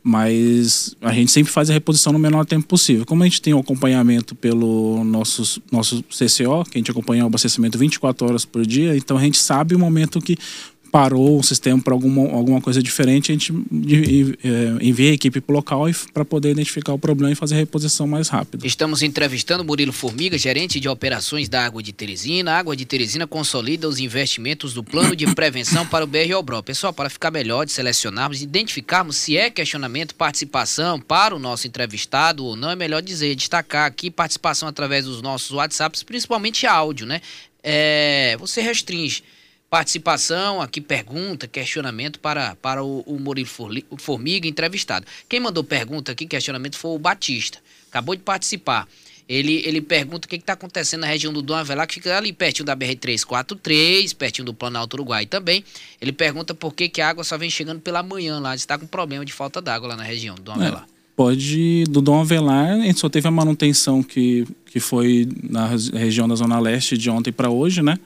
Mas 0.03 0.95
a 1.01 1.13
gente 1.13 1.31
sempre 1.31 1.51
faz 1.51 1.69
a 1.69 1.73
reposição 1.73 2.13
no 2.13 2.19
menor 2.19 2.45
tempo 2.45 2.67
possível. 2.67 3.05
Como 3.05 3.23
a 3.23 3.25
gente 3.25 3.41
tem 3.41 3.53
o 3.53 3.57
um 3.57 3.59
acompanhamento 3.59 4.35
pelo 4.35 5.03
nosso, 5.03 5.61
nosso 5.71 6.03
CCO, 6.03 6.63
que 6.69 6.77
a 6.77 6.79
gente 6.79 6.91
acompanha 6.91 7.23
o 7.23 7.27
abastecimento 7.27 7.77
24 7.77 8.27
horas 8.27 8.45
por 8.45 8.65
dia, 8.65 8.95
então 8.95 9.17
a 9.17 9.21
gente 9.21 9.37
sabe 9.37 9.75
o 9.75 9.79
momento 9.79 10.21
que 10.21 10.37
parou 10.91 11.39
o 11.39 11.43
sistema 11.43 11.81
para 11.81 11.93
alguma, 11.93 12.21
alguma 12.31 12.61
coisa 12.61 12.81
diferente, 12.81 13.31
a 13.31 13.33
gente 13.33 13.51
é, 13.51 14.85
envia 14.85 15.11
a 15.11 15.13
equipe 15.13 15.39
para 15.39 15.53
o 15.53 15.55
local 15.55 15.85
para 16.13 16.25
poder 16.25 16.51
identificar 16.51 16.93
o 16.93 16.99
problema 16.99 17.31
e 17.31 17.35
fazer 17.35 17.55
a 17.55 17.57
reposição 17.57 18.07
mais 18.07 18.27
rápido. 18.27 18.65
Estamos 18.65 19.01
entrevistando 19.01 19.63
Murilo 19.63 19.93
Formiga, 19.93 20.37
gerente 20.37 20.79
de 20.79 20.89
operações 20.89 21.47
da 21.47 21.65
Água 21.65 21.81
de 21.81 21.93
Teresina. 21.93 22.53
A 22.53 22.57
Água 22.59 22.75
de 22.75 22.85
Teresina 22.85 23.25
consolida 23.25 23.87
os 23.87 23.99
investimentos 23.99 24.73
do 24.73 24.83
plano 24.83 25.15
de 25.15 25.27
prevenção 25.33 25.85
para 25.85 26.03
o 26.03 26.07
BROBRO. 26.07 26.63
Pessoal, 26.63 26.91
para 26.91 27.09
ficar 27.09 27.31
melhor 27.31 27.65
de 27.65 27.71
selecionarmos, 27.71 28.41
identificarmos 28.41 29.15
se 29.17 29.37
é 29.37 29.49
questionamento, 29.49 30.15
participação 30.15 30.99
para 30.99 31.35
o 31.35 31.39
nosso 31.39 31.67
entrevistado 31.67 32.43
ou 32.45 32.55
não, 32.55 32.71
é 32.71 32.75
melhor 32.75 33.01
dizer, 33.01 33.35
destacar 33.35 33.85
aqui 33.85 34.09
participação 34.09 34.67
através 34.67 35.05
dos 35.05 35.21
nossos 35.21 35.51
WhatsApps, 35.51 36.03
principalmente 36.03 36.65
áudio, 36.65 37.05
né? 37.05 37.21
É, 37.63 38.37
você 38.39 38.61
restringe 38.61 39.23
participação, 39.69 40.61
aqui 40.61 40.81
pergunta, 40.81 41.47
questionamento 41.47 42.19
para, 42.19 42.55
para 42.55 42.83
o, 42.83 43.01
o 43.01 43.19
Murilo 43.19 43.49
Formiga, 43.97 44.47
entrevistado. 44.47 45.05
Quem 45.27 45.39
mandou 45.39 45.63
pergunta 45.63 46.11
aqui, 46.11 46.25
questionamento, 46.25 46.77
foi 46.77 46.91
o 46.91 46.99
Batista. 46.99 47.59
Acabou 47.89 48.15
de 48.15 48.21
participar. 48.21 48.87
Ele, 49.27 49.61
ele 49.63 49.79
pergunta 49.79 50.25
o 50.25 50.29
que 50.29 50.37
está 50.37 50.53
acontecendo 50.53 51.01
na 51.01 51.07
região 51.07 51.31
do 51.31 51.43
Dom 51.43 51.53
Avelar, 51.53 51.85
que 51.85 51.93
fica 51.95 52.17
ali 52.17 52.33
pertinho 52.33 52.65
da 52.65 52.75
BR-343, 52.75 54.15
pertinho 54.15 54.45
do 54.45 54.55
Planalto 54.55 54.95
Uruguai 54.95 55.27
também. 55.27 55.63
Ele 56.01 56.11
pergunta 56.11 56.55
por 56.55 56.73
que, 56.73 56.89
que 56.89 56.99
a 56.99 57.09
água 57.09 57.23
só 57.23 57.37
vem 57.37 57.49
chegando 57.49 57.79
pela 57.79 58.01
manhã 58.01 58.39
lá. 58.39 58.55
Está 58.55 58.75
com 58.75 58.87
problema 58.87 59.23
de 59.23 59.31
falta 59.31 59.61
d'água 59.61 59.89
lá 59.89 59.95
na 59.95 60.01
região 60.01 60.33
do 60.33 60.41
Dom 60.41 60.53
é, 60.53 60.55
Avelar. 60.55 60.87
Pode, 61.15 61.83
do 61.83 62.01
Dom 62.01 62.21
Avelar, 62.21 62.71
a 62.71 62.81
gente 62.81 62.99
só 62.99 63.07
teve 63.07 63.27
a 63.27 63.31
manutenção 63.31 64.01
que, 64.01 64.47
que 64.65 64.79
foi 64.79 65.29
na 65.43 65.67
região 65.67 66.27
da 66.27 66.33
Zona 66.33 66.59
Leste 66.59 66.97
de 66.97 67.11
ontem 67.11 67.31
para 67.31 67.51
hoje, 67.51 67.83
né? 67.83 67.99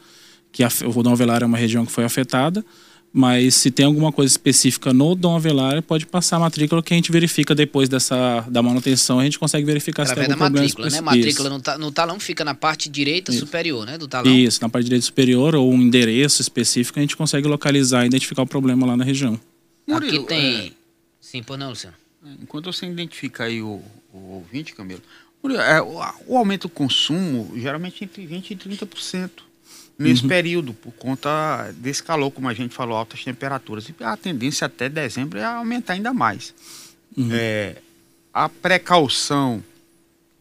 Que 0.53 0.63
a, 0.63 0.69
o 0.86 1.03
Dom 1.03 1.12
Avelar 1.12 1.43
é 1.43 1.45
uma 1.45 1.57
região 1.57 1.86
que 1.86 1.91
foi 1.91 2.05
afetada, 2.05 2.63
mas 3.12 3.55
se 3.55 3.69
tem 3.69 3.86
alguma 3.86 4.12
coisa 4.12 4.31
específica 4.31 4.93
no 4.93 5.13
Dom 5.15 5.36
Avelar, 5.36 5.81
pode 5.81 6.05
passar 6.05 6.38
a 6.38 6.39
matrícula 6.39 6.81
que 6.81 6.93
a 6.93 6.95
gente 6.95 7.12
verifica 7.12 7.53
depois 7.53 7.89
dessa 7.89 8.41
da 8.50 8.62
manutenção, 8.62 9.19
a 9.19 9.24
gente 9.24 9.38
consegue 9.38 9.65
verificar 9.65 10.03
Através 10.03 10.27
se 10.27 10.33
tem 10.33 10.43
algum 10.43 10.55
da 10.55 10.62
matrícula, 10.62 10.89
né? 10.89 11.01
Matrícula 11.01 11.50
no, 11.50 11.60
ta, 11.60 11.77
no, 11.77 11.91
talão 11.91 12.19
fica 12.19 12.45
na 12.45 12.55
parte 12.55 12.88
direita 12.88 13.31
Isso. 13.31 13.41
superior, 13.41 13.86
né, 13.86 13.98
do 13.98 14.07
talão. 14.07 14.31
Isso, 14.31 14.62
na 14.62 14.69
parte 14.69 14.86
direita 14.86 15.05
superior 15.05 15.55
ou 15.55 15.72
um 15.72 15.81
endereço 15.81 16.41
específico, 16.41 17.00
a 17.00 17.01
gente 17.01 17.17
consegue 17.17 17.48
localizar 17.48 18.03
e 18.03 18.07
identificar 18.07 18.43
o 18.43 18.48
problema 18.48 18.86
lá 18.86 18.95
na 18.95 19.03
região. 19.03 19.39
Murilo, 19.88 20.17
Aqui 20.17 20.27
tem... 20.27 20.67
É... 20.67 20.72
Sim, 21.19 21.41
por 21.41 21.57
não, 21.57 21.69
Luciano. 21.69 21.95
Enquanto 22.41 22.72
você 22.72 22.86
identifica 22.86 23.45
aí 23.45 23.62
o, 23.62 23.81
o 24.13 24.17
ouvinte, 24.36 24.74
Camilo, 24.74 25.01
é, 25.60 25.81
o, 25.81 26.00
o 26.27 26.38
aumento 26.38 26.67
do 26.67 26.69
consumo 26.69 27.51
geralmente 27.55 28.03
entre 28.03 28.25
20% 28.25 28.51
e 28.51 28.55
30% 28.55 29.29
nesse 29.98 30.24
uhum. 30.24 30.29
período, 30.29 30.74
por 30.74 30.91
conta 30.93 31.72
desse 31.77 32.01
calor, 32.01 32.32
como 32.32 32.50
a 32.50 32.53
gente 32.53 32.74
falou, 32.74 32.98
altas 32.98 33.24
temperaturas. 33.24 33.88
E 33.88 34.03
a 34.03 34.17
tendência 34.17 34.65
até 34.65 34.89
dezembro 34.89 35.39
é 35.39 35.46
aumentar 35.46 35.93
ainda 35.93 36.13
mais. 36.13 36.53
Uhum. 37.15 37.29
É, 37.32 37.77
a 38.34 38.50
precaução 38.50 39.63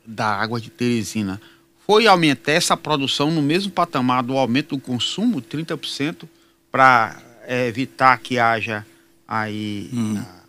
da 0.06 0.26
água 0.26 0.60
de 0.60 0.70
Teresina 0.70 1.40
foi 1.86 2.06
aumentar 2.06 2.52
essa 2.52 2.76
produção 2.76 3.30
no 3.30 3.42
mesmo 3.42 3.70
patamar 3.70 4.22
do 4.22 4.36
aumento 4.36 4.76
do 4.76 4.80
consumo, 4.80 5.42
30%, 5.42 6.28
para 6.70 7.20
é, 7.46 7.68
evitar 7.68 8.18
que 8.18 8.38
haja 8.38 8.86
aí 9.28 9.90
uhum. 9.92 10.18
a, 10.18 10.42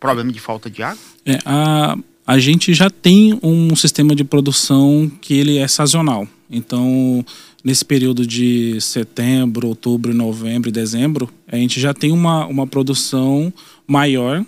problema 0.00 0.32
de 0.32 0.40
falta 0.40 0.70
de 0.70 0.82
água? 0.82 0.98
É, 1.26 1.38
a, 1.44 1.96
a 2.26 2.38
gente 2.38 2.72
já 2.72 2.88
tem 2.88 3.38
um 3.42 3.74
sistema 3.76 4.14
de 4.14 4.24
produção 4.24 5.10
que 5.20 5.34
ele 5.34 5.58
é 5.58 5.68
sazonal. 5.68 6.26
Então, 6.50 7.24
nesse 7.64 7.84
período 7.84 8.26
de 8.26 8.80
setembro, 8.80 9.68
outubro, 9.68 10.12
novembro 10.12 10.68
e 10.68 10.72
dezembro, 10.72 11.28
a 11.46 11.56
gente 11.56 11.80
já 11.80 11.94
tem 11.94 12.10
uma, 12.10 12.46
uma 12.46 12.66
produção 12.66 13.52
maior. 13.86 14.44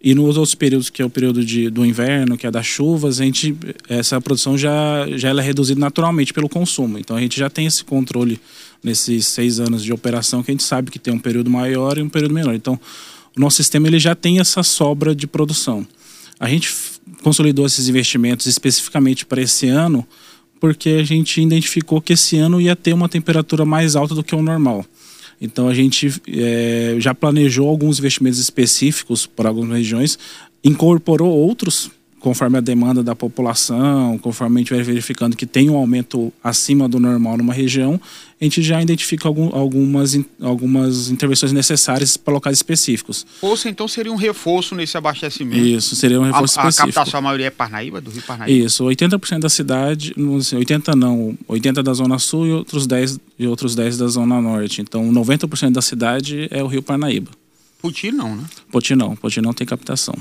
E 0.00 0.14
nos 0.14 0.36
outros 0.36 0.54
períodos, 0.54 0.88
que 0.88 1.02
é 1.02 1.04
o 1.04 1.10
período 1.10 1.44
de, 1.44 1.68
do 1.68 1.84
inverno, 1.84 2.36
que 2.36 2.46
é 2.46 2.50
das 2.50 2.66
chuvas, 2.66 3.20
a 3.20 3.24
gente, 3.24 3.56
essa 3.88 4.20
produção 4.20 4.56
já, 4.56 5.06
já 5.16 5.30
é 5.30 5.40
reduzida 5.40 5.80
naturalmente 5.80 6.32
pelo 6.32 6.48
consumo. 6.48 6.98
Então 6.98 7.16
a 7.16 7.20
gente 7.20 7.38
já 7.38 7.50
tem 7.50 7.66
esse 7.66 7.82
controle 7.82 8.38
nesses 8.84 9.26
seis 9.26 9.58
anos 9.58 9.82
de 9.82 9.92
operação, 9.92 10.42
que 10.42 10.50
a 10.50 10.54
gente 10.54 10.62
sabe 10.62 10.90
que 10.90 10.98
tem 10.98 11.12
um 11.12 11.18
período 11.18 11.50
maior 11.50 11.98
e 11.98 12.02
um 12.02 12.08
período 12.08 12.34
menor. 12.34 12.54
Então 12.54 12.78
o 13.36 13.40
nosso 13.40 13.56
sistema 13.56 13.88
ele 13.88 13.98
já 13.98 14.14
tem 14.14 14.38
essa 14.38 14.62
sobra 14.62 15.14
de 15.14 15.26
produção. 15.26 15.86
A 16.38 16.48
gente 16.48 16.72
consolidou 17.22 17.66
esses 17.66 17.88
investimentos 17.88 18.46
especificamente 18.46 19.26
para 19.26 19.42
esse 19.42 19.66
ano, 19.66 20.06
porque 20.60 20.90
a 20.90 21.04
gente 21.04 21.40
identificou 21.40 22.00
que 22.00 22.12
esse 22.12 22.36
ano 22.38 22.60
ia 22.60 22.76
ter 22.76 22.92
uma 22.92 23.08
temperatura 23.08 23.64
mais 23.64 23.96
alta 23.96 24.14
do 24.14 24.22
que 24.22 24.34
o 24.34 24.42
normal. 24.42 24.84
Então 25.40 25.68
a 25.68 25.74
gente 25.74 26.20
é, 26.28 26.96
já 26.98 27.14
planejou 27.14 27.68
alguns 27.68 27.98
investimentos 27.98 28.38
específicos 28.38 29.26
para 29.26 29.48
algumas 29.48 29.76
regiões, 29.76 30.18
incorporou 30.64 31.30
outros 31.30 31.90
conforme 32.26 32.58
a 32.58 32.60
demanda 32.60 33.04
da 33.04 33.14
população, 33.14 34.18
conforme 34.18 34.56
a 34.56 34.58
gente 34.58 34.74
vai 34.74 34.82
verificando 34.82 35.36
que 35.36 35.46
tem 35.46 35.70
um 35.70 35.76
aumento 35.76 36.32
acima 36.42 36.88
do 36.88 36.98
normal 36.98 37.36
numa 37.36 37.54
região, 37.54 38.00
a 38.40 38.42
gente 38.42 38.60
já 38.62 38.82
identifica 38.82 39.28
algum, 39.28 39.54
algumas, 39.54 40.18
algumas 40.40 41.08
intervenções 41.08 41.52
necessárias 41.52 42.16
para 42.16 42.34
locais 42.34 42.58
específicos. 42.58 43.24
Poço, 43.40 43.68
então, 43.68 43.86
seria 43.86 44.10
um 44.10 44.16
reforço 44.16 44.74
nesse 44.74 44.96
abastecimento? 44.96 45.64
Isso, 45.64 45.94
seria 45.94 46.20
um 46.20 46.24
reforço 46.24 46.58
a, 46.58 46.62
específico. 46.62 46.90
A 46.90 46.92
captação, 46.94 47.18
a 47.18 47.22
maioria 47.22 47.46
é 47.46 47.50
Parnaíba, 47.50 48.00
do 48.00 48.10
Rio 48.10 48.22
Parnaíba? 48.22 48.66
Isso, 48.66 48.84
80% 48.84 49.38
da 49.38 49.48
cidade, 49.48 50.12
80 50.18 50.96
não, 50.96 51.38
80 51.46 51.80
da 51.80 51.92
Zona 51.92 52.18
Sul 52.18 52.48
e 52.48 52.52
outros 52.52 52.88
10, 52.88 53.20
e 53.38 53.46
outros 53.46 53.76
10 53.76 53.98
da 53.98 54.08
Zona 54.08 54.42
Norte. 54.42 54.80
Então, 54.80 55.12
90% 55.12 55.70
da 55.70 55.80
cidade 55.80 56.48
é 56.50 56.60
o 56.60 56.66
Rio 56.66 56.82
Parnaíba. 56.82 57.30
Poti 57.80 58.10
não, 58.10 58.34
né? 58.34 58.42
Poti 58.72 58.96
não, 58.96 59.14
Poti 59.14 59.40
não 59.40 59.52
tem 59.52 59.64
captação. 59.64 60.16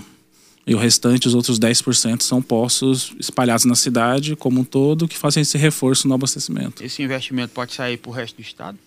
E 0.68 0.74
o 0.74 0.78
restante, 0.78 1.28
os 1.28 1.36
outros 1.36 1.60
10%, 1.60 2.22
são 2.22 2.42
poços 2.42 3.14
espalhados 3.20 3.66
na 3.66 3.76
cidade 3.76 4.36
como 4.36 4.62
um 4.62 4.64
todo 4.64 5.08
que 5.08 5.18
fazem 5.18 5.42
esse 5.42 5.58
reforço 5.58 6.08
no 6.08 6.16
abastecimento. 6.16 6.84
Esse 6.84 7.04
investimento 7.04 7.54
pode 7.54 7.74
sair 7.74 7.98
para 7.98 8.10
o 8.10 8.14
resto 8.14 8.38
do 8.38 8.42
estado? 8.42 8.78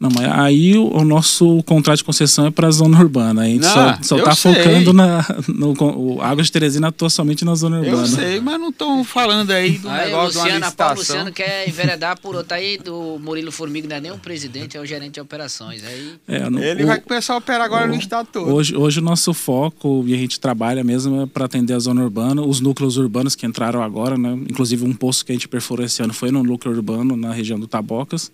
Não, 0.00 0.10
mas 0.12 0.30
aí 0.32 0.76
o, 0.76 0.88
o, 0.88 1.04
nosso 1.04 1.62
contrato 1.62 1.98
de 1.98 2.04
concessão 2.04 2.46
é 2.46 2.50
para 2.50 2.66
a 2.66 2.70
zona 2.70 2.98
urbana. 2.98 3.42
A 3.42 3.44
gente 3.44 3.62
não, 3.62 4.02
só 4.02 4.18
está 4.18 4.34
focando 4.34 4.92
na. 4.92 5.24
No, 5.46 5.72
o 5.72 6.20
Água 6.20 6.42
de 6.42 6.50
Teresina 6.50 6.88
atua 6.88 7.08
somente 7.08 7.44
na 7.44 7.54
zona 7.54 7.78
urbana. 7.78 8.02
Eu 8.02 8.06
sei, 8.06 8.40
mas 8.40 8.58
não 8.58 8.70
estão 8.70 9.04
falando 9.04 9.52
aí 9.52 9.78
do 9.78 9.88
aí, 9.88 10.06
negócio 10.06 10.40
Luciano, 10.40 10.60
de 10.60 10.66
uma 10.66 10.86
A 10.86 10.92
Luciano 10.92 11.32
quer 11.32 11.68
enveredar 11.68 12.18
por 12.20 12.34
outro. 12.34 12.54
Aí 12.54 12.76
do 12.76 13.18
Murilo 13.20 13.52
Formiga 13.52 13.88
não 13.88 13.96
é 13.96 14.00
nem 14.00 14.10
o 14.10 14.18
presidente, 14.18 14.76
é 14.76 14.80
o 14.80 14.86
gerente 14.86 15.14
de 15.14 15.20
operações. 15.20 15.84
Aí... 15.84 16.14
É, 16.26 16.50
no, 16.50 16.62
Ele 16.62 16.82
o, 16.82 16.86
vai 16.86 17.00
começar 17.00 17.34
a 17.34 17.36
operar 17.36 17.62
agora 17.62 17.84
o, 17.84 17.88
no 17.88 17.94
estado 17.94 18.28
todo. 18.32 18.52
Hoje, 18.52 18.76
hoje 18.76 18.98
o 18.98 19.02
nosso 19.02 19.32
foco, 19.32 20.04
e 20.06 20.14
a 20.14 20.16
gente 20.16 20.40
trabalha 20.40 20.82
mesmo, 20.82 21.22
é 21.22 21.26
para 21.26 21.44
atender 21.44 21.74
a 21.74 21.78
zona 21.78 22.02
urbana, 22.02 22.42
os 22.42 22.60
núcleos 22.60 22.96
urbanos 22.96 23.36
que 23.36 23.46
entraram 23.46 23.82
agora, 23.82 24.18
né? 24.18 24.32
Inclusive 24.50 24.84
um 24.84 24.92
poço 24.92 25.24
que 25.24 25.30
a 25.30 25.34
gente 25.34 25.46
perfurou 25.46 25.86
esse 25.86 26.02
ano 26.02 26.12
foi 26.12 26.32
no 26.32 26.42
núcleo 26.42 26.74
urbano, 26.74 27.16
na 27.16 27.32
região 27.32 27.58
do 27.58 27.68
Tabocas. 27.68 28.30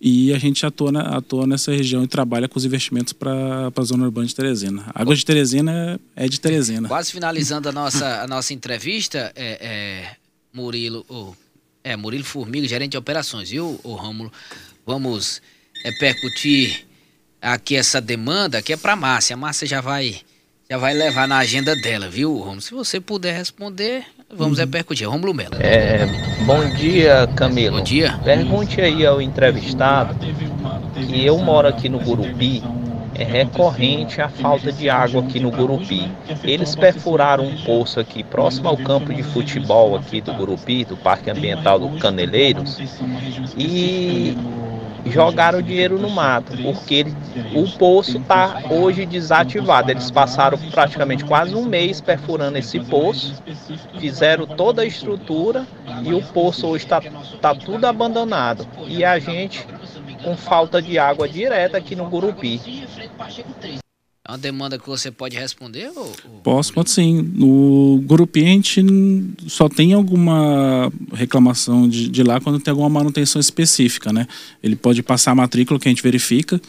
E 0.00 0.32
a 0.32 0.38
gente 0.38 0.64
atua, 0.64 0.90
na, 0.90 1.02
atua 1.16 1.46
nessa 1.46 1.70
região 1.70 2.02
e 2.02 2.08
trabalha 2.08 2.48
com 2.48 2.58
os 2.58 2.64
investimentos 2.64 3.12
para 3.12 3.70
a 3.74 3.82
zona 3.82 4.04
urbana 4.04 4.26
de 4.26 4.34
Teresina. 4.34 4.90
A 4.94 5.02
água 5.02 5.14
de 5.14 5.22
Teresina 5.24 6.00
é 6.16 6.26
de 6.26 6.40
Teresina. 6.40 6.88
Quase 6.88 7.12
finalizando 7.12 7.68
a 7.68 7.72
nossa, 7.72 8.22
a 8.22 8.26
nossa 8.26 8.54
entrevista, 8.54 9.30
é, 9.36 9.58
é 9.60 10.16
Murilo, 10.54 11.04
oh, 11.06 11.34
é, 11.84 11.96
Murilo 11.96 12.24
Formiga, 12.24 12.66
gerente 12.66 12.92
de 12.92 12.96
operações, 12.96 13.50
viu, 13.50 13.78
o 13.84 13.94
Rômulo? 13.94 14.32
Vamos 14.86 15.42
é, 15.84 15.92
percutir 15.92 16.86
aqui 17.40 17.76
essa 17.76 18.00
demanda 18.00 18.62
que 18.62 18.72
é 18.72 18.78
para 18.78 18.94
a 18.94 18.96
Márcia. 18.96 19.34
A 19.34 19.36
Márcia 19.36 19.68
já 19.68 19.82
vai, 19.82 20.22
já 20.68 20.78
vai 20.78 20.94
levar 20.94 21.28
na 21.28 21.36
agenda 21.36 21.76
dela, 21.76 22.08
viu, 22.08 22.38
Rômulo? 22.38 22.62
Se 22.62 22.72
você 22.72 23.00
puder 23.00 23.36
responder, 23.36 24.06
Vamos 24.32 24.58
uhum. 24.58 24.64
repercutir. 24.64 25.08
Romulo 25.08 25.34
Melo. 25.34 25.56
É, 25.58 26.06
bom 26.44 26.68
dia, 26.70 27.28
Camilo. 27.34 27.78
Bom 27.78 27.82
dia. 27.82 28.18
Pergunte 28.22 28.80
aí 28.80 29.04
ao 29.04 29.20
entrevistado 29.20 30.14
que 30.94 31.24
eu 31.24 31.36
moro 31.38 31.66
aqui 31.66 31.88
no 31.88 31.98
Gurupi. 31.98 32.62
É 33.12 33.24
recorrente 33.24 34.20
a 34.20 34.28
falta 34.28 34.72
de 34.72 34.88
água 34.88 35.20
aqui 35.20 35.40
no 35.40 35.50
Gurupi. 35.50 36.10
Eles 36.44 36.74
perfuraram 36.76 37.44
um 37.44 37.56
poço 37.64 37.98
aqui 37.98 38.22
próximo 38.22 38.68
ao 38.68 38.76
campo 38.76 39.12
de 39.12 39.22
futebol 39.22 39.96
aqui 39.96 40.20
do 40.20 40.32
Gurupi, 40.32 40.84
do 40.84 40.96
Parque 40.96 41.28
Ambiental 41.28 41.78
do 41.78 41.98
Caneleiros, 41.98 42.78
e 43.58 44.34
jogaram 45.06 45.58
o 45.58 45.62
dinheiro 45.62 45.98
no 45.98 46.10
mato, 46.10 46.56
porque 46.62 46.94
ele, 46.94 47.16
o 47.54 47.70
poço 47.78 48.18
está 48.18 48.62
hoje 48.70 49.06
desativado. 49.06 49.90
Eles 49.90 50.10
passaram 50.10 50.58
praticamente 50.70 51.24
quase 51.24 51.54
um 51.54 51.64
mês 51.64 52.00
perfurando 52.00 52.58
esse 52.58 52.80
poço, 52.80 53.42
fizeram 53.98 54.46
toda 54.46 54.82
a 54.82 54.86
estrutura 54.86 55.66
e 56.02 56.12
o 56.12 56.22
poço 56.22 56.66
hoje 56.66 56.84
está 56.84 57.00
tá 57.40 57.54
tudo 57.54 57.86
abandonado. 57.86 58.66
E 58.86 59.04
a 59.04 59.18
gente 59.18 59.66
com 60.22 60.36
falta 60.36 60.82
de 60.82 60.98
água 60.98 61.28
direta 61.28 61.78
aqui 61.78 61.96
no 61.96 62.06
Gurupi. 62.06 62.60
Uma 64.30 64.38
demanda 64.38 64.78
que 64.78 64.86
você 64.86 65.10
pode 65.10 65.36
responder? 65.36 65.90
Ou, 65.96 66.04
ou... 66.04 66.40
Posso, 66.44 66.72
pode 66.72 66.92
sim. 66.92 67.20
No 67.34 68.00
Gurupi 68.06 68.44
a 68.44 68.46
gente 68.46 68.80
só 69.48 69.68
tem 69.68 69.92
alguma 69.92 70.88
reclamação 71.12 71.88
de, 71.88 72.08
de 72.08 72.22
lá 72.22 72.40
quando 72.40 72.60
tem 72.60 72.70
alguma 72.70 72.88
manutenção 72.88 73.40
específica, 73.40 74.12
né? 74.12 74.28
Ele 74.62 74.76
pode 74.76 75.02
passar 75.02 75.32
a 75.32 75.34
matrícula 75.34 75.80
que 75.80 75.88
a 75.88 75.90
gente 75.90 76.00
verifica. 76.00 76.62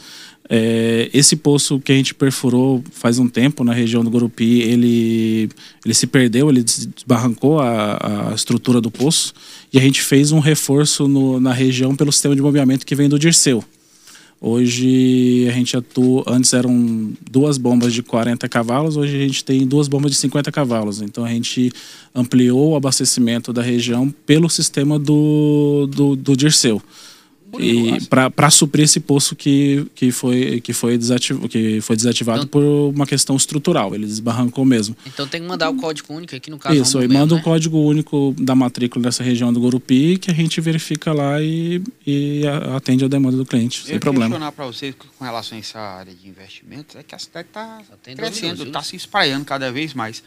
É, 0.49 1.07
esse 1.13 1.35
poço 1.35 1.79
que 1.79 1.91
a 1.91 1.95
gente 1.95 2.15
perfurou 2.15 2.83
faz 2.91 3.19
um 3.19 3.27
tempo 3.27 3.63
na 3.63 3.73
região 3.73 4.03
do 4.03 4.09
Gurupi, 4.09 4.61
ele, 4.61 5.47
ele 5.85 5.93
se 5.93 6.07
perdeu, 6.07 6.49
ele 6.49 6.63
desbarrancou 6.63 7.59
a, 7.59 8.31
a 8.31 8.33
estrutura 8.33 8.81
do 8.81 8.89
poço 8.89 9.35
e 9.71 9.77
a 9.77 9.81
gente 9.81 10.01
fez 10.01 10.31
um 10.31 10.39
reforço 10.39 11.07
no, 11.07 11.39
na 11.39 11.53
região 11.53 11.95
pelo 11.95 12.11
sistema 12.11 12.35
de 12.35 12.41
bombeamento 12.41 12.87
que 12.87 12.95
vem 12.95 13.07
do 13.07 13.19
Dirceu. 13.19 13.63
Hoje 14.43 15.47
a 15.47 15.51
gente 15.51 15.77
atua, 15.77 16.23
antes 16.25 16.51
eram 16.51 17.13
duas 17.29 17.59
bombas 17.59 17.93
de 17.93 18.01
40 18.01 18.49
cavalos, 18.49 18.97
hoje 18.97 19.15
a 19.15 19.19
gente 19.19 19.45
tem 19.45 19.67
duas 19.67 19.87
bombas 19.87 20.11
de 20.11 20.17
50 20.17 20.51
cavalos. 20.51 20.99
Então 20.99 21.23
a 21.23 21.29
gente 21.29 21.71
ampliou 22.13 22.71
o 22.71 22.75
abastecimento 22.75 23.53
da 23.53 23.61
região 23.61 24.09
pelo 24.25 24.49
sistema 24.49 24.97
do, 24.97 25.87
do, 25.91 26.15
do 26.15 26.35
Dirceu 26.35 26.81
e 27.59 27.99
para 28.07 28.49
suprir 28.49 28.85
esse 28.85 28.99
poço 28.99 29.35
que, 29.35 29.85
que, 29.93 30.11
foi, 30.11 30.61
que, 30.61 30.73
foi 30.73 30.97
desativ, 30.97 31.47
que 31.47 31.81
foi 31.81 31.95
desativado 31.95 32.43
então, 32.43 32.49
por 32.49 32.63
uma 32.63 33.05
questão 33.05 33.35
estrutural. 33.35 33.93
Ele 33.93 34.05
desbarrancou 34.05 34.63
mesmo. 34.63 34.95
Então 35.05 35.27
tem 35.27 35.41
que 35.41 35.47
mandar 35.47 35.69
o 35.69 35.75
código 35.75 36.13
único 36.13 36.35
aqui 36.35 36.49
no 36.49 36.57
caso. 36.57 36.75
Isso, 36.75 36.97
aí 36.99 37.07
manda 37.07 37.35
né? 37.35 37.41
o 37.41 37.43
código 37.43 37.77
único 37.79 38.33
da 38.39 38.55
matrícula 38.55 39.03
dessa 39.03 39.23
região 39.23 39.51
do 39.51 39.59
Gurupi 39.59 40.17
que 40.17 40.31
a 40.31 40.33
gente 40.33 40.61
verifica 40.61 41.11
lá 41.11 41.41
e, 41.41 41.83
e 42.05 42.43
atende 42.75 43.03
a 43.03 43.07
demanda 43.07 43.37
do 43.37 43.45
cliente, 43.45 43.81
Eu 43.81 43.87
sem 43.87 43.99
problema. 43.99 44.25
Eu 44.25 44.29
questionar 44.29 44.51
para 44.51 44.65
vocês 44.65 44.95
com 45.17 45.25
relação 45.25 45.57
a 45.57 45.59
essa 45.59 45.79
área 45.79 46.13
de 46.13 46.27
investimentos 46.27 46.95
é 46.95 47.03
que 47.03 47.15
a 47.15 47.19
cidade 47.19 47.47
está 47.47 47.81
crescendo, 48.15 48.63
está 48.63 48.81
se 48.81 48.95
espraiando 48.95 49.45
cada 49.45 49.71
vez 49.71 49.93
mais. 49.93 50.23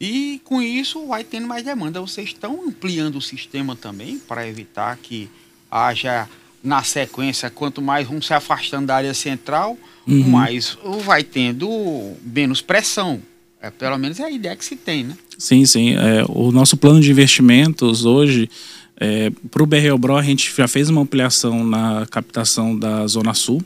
E 0.00 0.40
com 0.44 0.62
isso 0.62 1.06
vai 1.06 1.22
tendo 1.22 1.46
mais 1.46 1.62
demanda. 1.62 2.00
Vocês 2.00 2.28
estão 2.28 2.64
ampliando 2.66 3.16
o 3.16 3.20
sistema 3.20 3.76
também 3.76 4.18
para 4.18 4.48
evitar 4.48 4.96
que 4.96 5.28
haja 5.70 6.26
na 6.62 6.82
sequência, 6.82 7.48
quanto 7.50 7.80
mais 7.80 8.06
vão 8.06 8.20
se 8.20 8.34
afastando 8.34 8.86
da 8.86 8.96
área 8.96 9.14
central, 9.14 9.78
uhum. 10.06 10.28
mais 10.28 10.76
vai 11.04 11.22
tendo 11.22 12.14
menos 12.24 12.60
pressão. 12.60 13.20
É, 13.62 13.70
pelo 13.70 13.98
menos 13.98 14.18
é 14.18 14.24
a 14.24 14.30
ideia 14.30 14.56
que 14.56 14.64
se 14.64 14.74
tem, 14.74 15.04
né? 15.04 15.16
Sim, 15.36 15.64
sim. 15.66 15.94
É, 15.94 16.24
o 16.28 16.50
nosso 16.50 16.76
plano 16.76 17.00
de 17.00 17.10
investimentos 17.10 18.06
hoje, 18.06 18.48
é, 18.96 19.30
para 19.50 19.62
o 19.62 19.66
BREOBRO, 19.66 20.16
a 20.16 20.22
gente 20.22 20.50
já 20.56 20.66
fez 20.66 20.88
uma 20.88 21.02
ampliação 21.02 21.64
na 21.64 22.06
captação 22.10 22.78
da 22.78 23.06
Zona 23.06 23.34
Sul. 23.34 23.62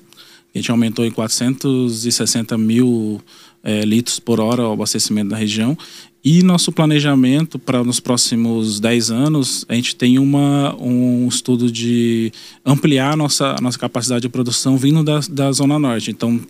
A 0.54 0.58
gente 0.58 0.70
aumentou 0.70 1.04
em 1.04 1.10
460 1.10 2.56
mil 2.56 3.20
é, 3.62 3.84
litros 3.84 4.20
por 4.20 4.38
hora 4.38 4.68
o 4.68 4.72
abastecimento 4.72 5.30
da 5.30 5.36
região. 5.36 5.76
E 6.24 6.42
nosso 6.42 6.72
planejamento 6.72 7.58
para 7.58 7.82
nos 7.82 8.00
próximos 8.00 8.78
10 8.80 9.10
anos, 9.10 9.66
a 9.68 9.74
gente 9.74 9.96
tem 9.96 10.18
uma, 10.18 10.74
um 10.80 11.28
estudo 11.28 11.70
de 11.70 12.32
ampliar 12.64 13.12
a 13.12 13.16
nossa, 13.16 13.56
a 13.58 13.60
nossa 13.60 13.78
capacidade 13.78 14.22
de 14.22 14.28
produção 14.28 14.76
vindo 14.76 15.02
da, 15.02 15.20
da 15.28 15.52
Zona 15.52 15.78
Norte. 15.78 16.10
Então, 16.10 16.40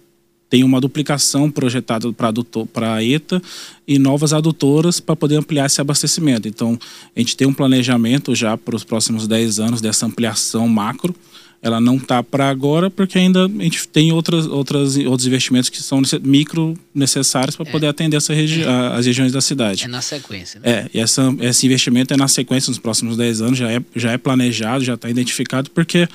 tem 0.48 0.62
uma 0.62 0.80
duplicação 0.80 1.50
projetada 1.50 2.12
para 2.12 2.94
a 2.94 3.02
ETA 3.02 3.42
e 3.88 3.98
novas 3.98 4.32
adutoras 4.32 5.00
para 5.00 5.16
poder 5.16 5.36
ampliar 5.36 5.66
esse 5.66 5.80
abastecimento. 5.80 6.46
Então, 6.46 6.78
a 7.16 7.18
gente 7.18 7.36
tem 7.36 7.48
um 7.48 7.54
planejamento 7.54 8.34
já 8.34 8.56
para 8.56 8.76
os 8.76 8.84
próximos 8.84 9.26
10 9.26 9.58
anos 9.58 9.80
dessa 9.80 10.06
ampliação 10.06 10.68
macro 10.68 11.12
ela 11.64 11.80
não 11.80 11.96
está 11.96 12.22
para 12.22 12.50
agora 12.50 12.90
porque 12.90 13.18
ainda 13.18 13.46
a 13.46 13.48
gente 13.48 13.88
tem 13.88 14.12
outras, 14.12 14.46
outras, 14.46 14.98
outros 14.98 15.26
investimentos 15.26 15.70
que 15.70 15.82
são 15.82 16.02
micro 16.22 16.78
necessários 16.94 17.56
para 17.56 17.66
é. 17.66 17.72
poder 17.72 17.86
atender 17.86 18.18
essa 18.18 18.34
regi 18.34 18.62
é. 18.62 18.68
as 18.68 19.06
regiões 19.06 19.32
da 19.32 19.40
cidade. 19.40 19.84
É 19.84 19.88
na 19.88 20.02
sequência. 20.02 20.60
Né? 20.60 20.70
É, 20.70 20.90
e 20.92 21.00
essa, 21.00 21.34
esse 21.40 21.64
investimento 21.64 22.12
é 22.12 22.18
na 22.18 22.28
sequência 22.28 22.70
nos 22.70 22.78
próximos 22.78 23.16
10 23.16 23.40
anos, 23.40 23.58
já 23.58 23.72
é, 23.72 23.80
já 23.96 24.12
é 24.12 24.18
planejado, 24.18 24.84
já 24.84 24.92
está 24.92 25.08
identificado, 25.08 25.70
porque 25.70 26.06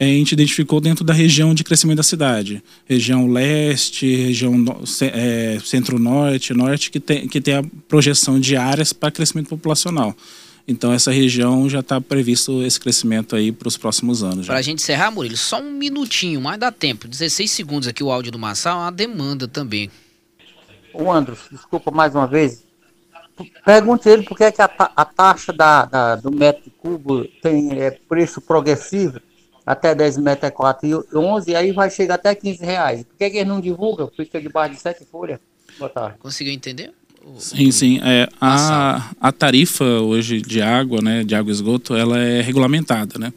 a 0.00 0.04
gente 0.04 0.32
identificou 0.32 0.80
dentro 0.80 1.04
da 1.04 1.12
região 1.12 1.54
de 1.54 1.62
crescimento 1.62 1.98
da 1.98 2.02
cidade. 2.02 2.62
Região 2.86 3.26
leste, 3.26 4.06
região 4.16 4.64
é, 5.02 5.58
centro-norte, 5.62 6.54
norte, 6.54 6.90
que 6.90 7.00
tem, 7.00 7.28
que 7.28 7.38
tem 7.38 7.54
a 7.54 7.64
projeção 7.86 8.40
de 8.40 8.56
áreas 8.56 8.94
para 8.94 9.10
crescimento 9.10 9.48
populacional. 9.48 10.16
Então 10.68 10.92
essa 10.92 11.12
região 11.12 11.68
já 11.68 11.80
está 11.80 12.00
previsto 12.00 12.62
esse 12.62 12.80
crescimento 12.80 13.36
aí 13.36 13.52
para 13.52 13.68
os 13.68 13.76
próximos 13.76 14.22
anos. 14.22 14.46
Para 14.46 14.58
a 14.58 14.62
gente 14.62 14.82
encerrar, 14.82 15.10
Murilo, 15.10 15.36
só 15.36 15.60
um 15.60 15.70
minutinho, 15.70 16.40
mas 16.40 16.58
dá 16.58 16.72
tempo. 16.72 17.06
16 17.06 17.50
segundos 17.50 17.88
aqui 17.88 18.02
o 18.02 18.10
áudio 18.10 18.32
do 18.32 18.38
Massal, 18.38 18.78
uma 18.78 18.90
demanda 18.90 19.46
também. 19.46 19.90
O 20.92 21.10
Andros, 21.12 21.40
desculpa 21.50 21.90
mais 21.90 22.14
uma 22.14 22.26
vez. 22.26 22.64
Pergunte 23.64 24.08
ele 24.08 24.22
por 24.22 24.36
que, 24.36 24.44
é 24.44 24.50
que 24.50 24.62
a, 24.62 24.70
a 24.78 25.04
taxa 25.04 25.52
da, 25.52 25.84
da, 25.84 26.16
do 26.16 26.32
metro 26.32 26.70
cubo 26.78 27.24
tem 27.42 27.78
é, 27.78 27.90
preço 27.90 28.40
progressivo 28.40 29.20
até 29.66 29.94
10 29.94 30.18
metros 30.18 30.48
é 30.48 30.50
4 30.50 30.88
e 30.88 31.16
11, 31.16 31.50
e 31.50 31.56
aí 31.56 31.72
vai 31.72 31.90
chegar 31.90 32.14
até 32.14 32.32
15 32.34 32.64
reais. 32.64 33.02
Por 33.02 33.16
que, 33.16 33.30
que 33.30 33.36
eles 33.38 33.48
não 33.48 33.60
divulgam? 33.60 34.08
Fica 34.16 34.40
debaixo 34.40 34.74
de 34.76 34.80
7 34.80 35.04
folhas. 35.06 35.40
Boa 35.76 35.90
tarde. 35.90 36.18
Conseguiu 36.18 36.52
entender? 36.52 36.94
Sim, 37.38 37.70
sim. 37.70 38.00
É, 38.02 38.28
a, 38.40 39.10
a 39.20 39.32
tarifa 39.32 39.84
hoje 39.84 40.40
de 40.40 40.60
água, 40.62 41.00
né, 41.02 41.24
de 41.24 41.34
água 41.34 41.50
e 41.50 41.54
esgoto, 41.54 41.94
ela 41.94 42.18
é 42.18 42.40
regulamentada, 42.40 43.18
né? 43.18 43.32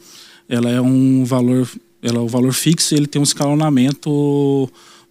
Ela 0.48 0.70
é 0.70 0.80
um 0.80 1.24
valor, 1.24 1.68
ela 2.02 2.18
é 2.18 2.20
um 2.20 2.26
valor 2.26 2.52
fixo 2.52 2.94
e 2.94 2.96
ele 2.96 3.06
tem 3.06 3.20
um 3.20 3.24
escalonamento 3.24 4.70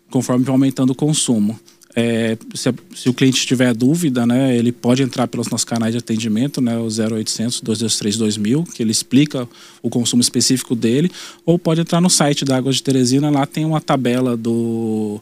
conforme 0.10 0.44
vai 0.44 0.54
aumentando 0.54 0.92
o 0.92 0.96
consumo. 0.96 1.60
É, 1.96 2.38
se, 2.54 2.74
se, 2.96 3.10
o 3.10 3.14
cliente 3.14 3.46
tiver 3.46 3.74
dúvida, 3.74 4.26
né, 4.26 4.56
ele 4.56 4.72
pode 4.72 5.02
entrar 5.02 5.28
pelos 5.28 5.50
nossos 5.50 5.66
canais 5.66 5.92
de 5.92 5.98
atendimento, 5.98 6.62
né, 6.62 6.78
o 6.78 6.88
0800 6.88 7.62
223 7.62 8.18
2000, 8.18 8.64
que 8.64 8.84
ele 8.84 8.92
explica 8.92 9.48
o 9.82 9.90
consumo 9.90 10.22
específico 10.22 10.76
dele, 10.76 11.12
ou 11.46 11.58
pode 11.58 11.82
entrar 11.82 12.00
no 12.00 12.10
site 12.10 12.46
da 12.46 12.58
Águas 12.58 12.76
de 12.76 12.84
Teresina, 12.84 13.30
lá 13.30 13.46
tem 13.46 13.66
uma 13.66 13.82
tabela 13.82 14.38
do 14.38 15.20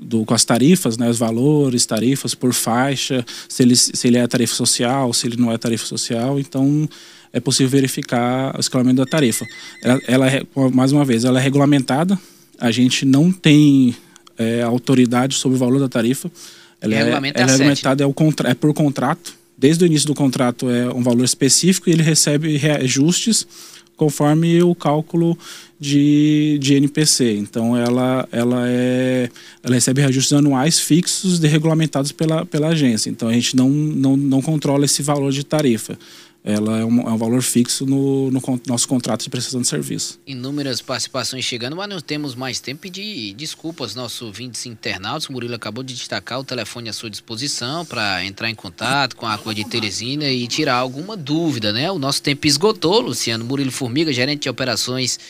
do, 0.00 0.24
com 0.24 0.34
as 0.34 0.44
tarifas, 0.44 0.96
né, 0.96 1.08
os 1.08 1.18
valores, 1.18 1.84
tarifas 1.84 2.34
por 2.34 2.52
faixa, 2.52 3.24
se 3.48 3.62
ele, 3.62 3.76
se 3.76 4.06
ele 4.06 4.16
é 4.16 4.26
tarifa 4.26 4.54
social, 4.54 5.12
se 5.12 5.26
ele 5.26 5.36
não 5.36 5.52
é 5.52 5.58
tarifa 5.58 5.84
social, 5.84 6.40
então 6.40 6.88
é 7.32 7.38
possível 7.38 7.70
verificar 7.70 8.56
o 8.56 8.60
escalamento 8.60 8.96
da 8.96 9.06
tarifa. 9.06 9.46
Ela, 9.82 10.00
ela 10.06 10.28
é, 10.28 10.42
mais 10.72 10.92
uma 10.92 11.04
vez, 11.04 11.24
ela 11.24 11.38
é 11.38 11.42
regulamentada, 11.42 12.18
a 12.58 12.70
gente 12.70 13.04
não 13.04 13.30
tem 13.30 13.94
é, 14.38 14.62
autoridade 14.62 15.34
sobre 15.34 15.56
o 15.56 15.58
valor 15.58 15.78
da 15.78 15.88
tarifa. 15.88 16.30
Ela, 16.80 16.94
é, 16.94 17.00
ela 17.00 17.26
é, 17.26 17.44
regulamentada, 17.44 18.02
é, 18.02 18.06
o 18.06 18.12
contra, 18.12 18.50
é 18.50 18.54
por 18.54 18.72
contrato. 18.72 19.34
Desde 19.56 19.84
o 19.84 19.86
início 19.86 20.06
do 20.06 20.14
contrato 20.14 20.70
é 20.70 20.92
um 20.92 21.02
valor 21.02 21.24
específico 21.24 21.90
e 21.90 21.92
ele 21.92 22.02
recebe 22.02 22.56
reajustes 22.56 23.46
conforme 24.00 24.62
o 24.62 24.74
cálculo 24.74 25.36
de, 25.78 26.56
de 26.58 26.72
NPC. 26.72 27.36
Então 27.36 27.76
ela, 27.76 28.26
ela, 28.32 28.66
é, 28.66 29.28
ela 29.62 29.74
recebe 29.74 30.00
reajustes 30.00 30.32
anuais 30.32 30.80
fixos 30.80 31.44
e 31.44 31.46
regulamentados 31.46 32.10
pela, 32.10 32.46
pela 32.46 32.68
agência. 32.68 33.10
Então 33.10 33.28
a 33.28 33.32
gente 33.34 33.54
não, 33.54 33.68
não, 33.68 34.16
não 34.16 34.40
controla 34.40 34.86
esse 34.86 35.02
valor 35.02 35.30
de 35.30 35.44
tarifa 35.44 35.98
ela 36.42 36.78
é 36.78 36.84
um, 36.84 37.00
é 37.02 37.12
um 37.12 37.18
valor 37.18 37.42
fixo 37.42 37.84
no, 37.84 38.30
no, 38.30 38.40
nosso 38.66 38.88
contrato 38.88 39.22
de 39.22 39.30
prestação 39.30 39.60
de 39.60 39.68
serviço. 39.68 40.18
Inúmeras 40.26 40.80
participações 40.80 41.44
chegando, 41.44 41.76
mas 41.76 41.88
não 41.88 42.00
temos 42.00 42.34
mais 42.34 42.60
tempo 42.60 42.88
de 42.88 43.34
desculpas 43.34 43.94
nossos 43.94 44.22
ouvintes 44.22 44.64
internautas. 44.64 45.28
O 45.28 45.32
Murilo 45.32 45.54
acabou 45.54 45.84
de 45.84 45.94
destacar 45.94 46.40
o 46.40 46.44
telefone 46.44 46.88
à 46.88 46.92
sua 46.92 47.10
disposição 47.10 47.84
para 47.84 48.24
entrar 48.24 48.48
em 48.48 48.54
contato 48.54 49.16
com 49.16 49.26
a 49.26 49.34
Água 49.34 49.54
de 49.54 49.64
Teresina 49.64 50.28
e 50.28 50.46
tirar 50.46 50.76
alguma 50.76 51.16
dúvida, 51.16 51.72
né? 51.72 51.90
O 51.90 51.98
nosso 51.98 52.22
tempo 52.22 52.46
esgotou, 52.46 53.00
Luciano 53.00 53.44
Murilo 53.44 53.70
Formiga, 53.70 54.12
gerente 54.12 54.44
de 54.44 54.48
operações 54.48 55.20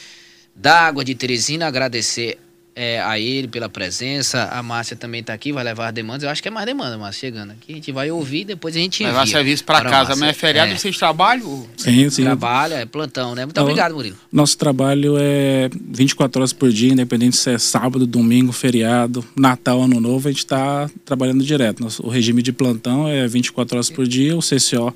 da 0.55 0.81
Água 0.81 1.05
de 1.05 1.15
Teresina, 1.15 1.67
agradecer 1.67 2.39
é, 2.75 3.01
a 3.01 3.19
ele 3.19 3.49
pela 3.49 3.69
presença. 3.69 4.45
A 4.53 4.63
Márcia 4.63 4.97
também 4.97 5.21
está 5.21 5.33
aqui, 5.33 5.53
vai 5.53 5.65
levar 5.65 5.89
as 5.89 5.95
demandas. 5.95 6.23
Eu 6.23 6.31
acho 6.31 6.43
que 6.43 6.49
é 6.49 6.51
mais 6.51 6.67
demanda, 6.67 6.97
Márcia, 6.97 7.29
chegando 7.29 7.53
aqui. 7.53 7.73
A 7.73 7.75
gente 7.77 7.93
vai 7.93 8.11
ouvir, 8.11 8.45
depois 8.45 8.77
a 8.77 8.79
gente 8.79 9.05
Levar 9.05 9.27
serviço 9.27 9.65
para 9.65 9.83
casa. 9.83 10.17
Mas 10.17 10.31
é 10.31 10.33
feriado, 10.33 10.73
é. 10.73 10.77
vocês 10.77 10.97
trabalham? 10.97 11.67
Sim, 11.77 12.11
sim. 12.11 12.23
Trabalha, 12.23 12.75
é 12.77 12.87
plantão, 12.87 13.35
né? 13.35 13.45
Muito 13.45 13.53
então, 13.53 13.65
obrigado, 13.65 13.95
Murilo. 13.95 14.17
Nosso 14.33 14.57
trabalho 14.57 15.17
é 15.19 15.69
24 15.89 16.41
horas 16.41 16.53
por 16.53 16.71
dia, 16.71 16.93
independente 16.93 17.37
se 17.37 17.51
é 17.51 17.59
sábado, 17.59 18.07
domingo, 18.07 18.53
feriado, 18.53 19.25
Natal, 19.37 19.83
Ano 19.83 20.01
Novo, 20.01 20.29
a 20.29 20.31
gente 20.31 20.41
está 20.41 20.89
trabalhando 21.05 21.45
direto. 21.45 21.83
Nosso, 21.83 22.05
o 22.05 22.09
regime 22.09 22.43
de 22.43 22.53
plantão 22.53 23.09
é 23.09 23.27
24 23.27 23.77
horas 23.77 23.91
por 23.91 24.07
dia, 24.07 24.37
o 24.37 24.41
CCO 24.41 24.95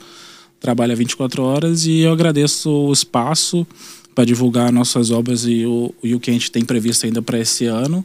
trabalha 0.64 0.96
24 0.96 1.42
horas 1.42 1.84
e 1.84 2.00
eu 2.00 2.12
agradeço 2.12 2.70
o 2.70 2.90
espaço 2.90 3.66
para 4.14 4.24
divulgar 4.24 4.70
nossas 4.72 5.11
obras 5.11 5.44
e 5.44 5.66
o, 5.66 5.94
e 6.03 6.14
o 6.14 6.20
que 6.20 6.31
a 6.31 6.33
gente 6.33 6.50
tem 6.50 6.64
previsto 6.64 7.07
ainda 7.07 7.20
para 7.20 7.38
esse 7.38 7.66
ano. 7.66 8.05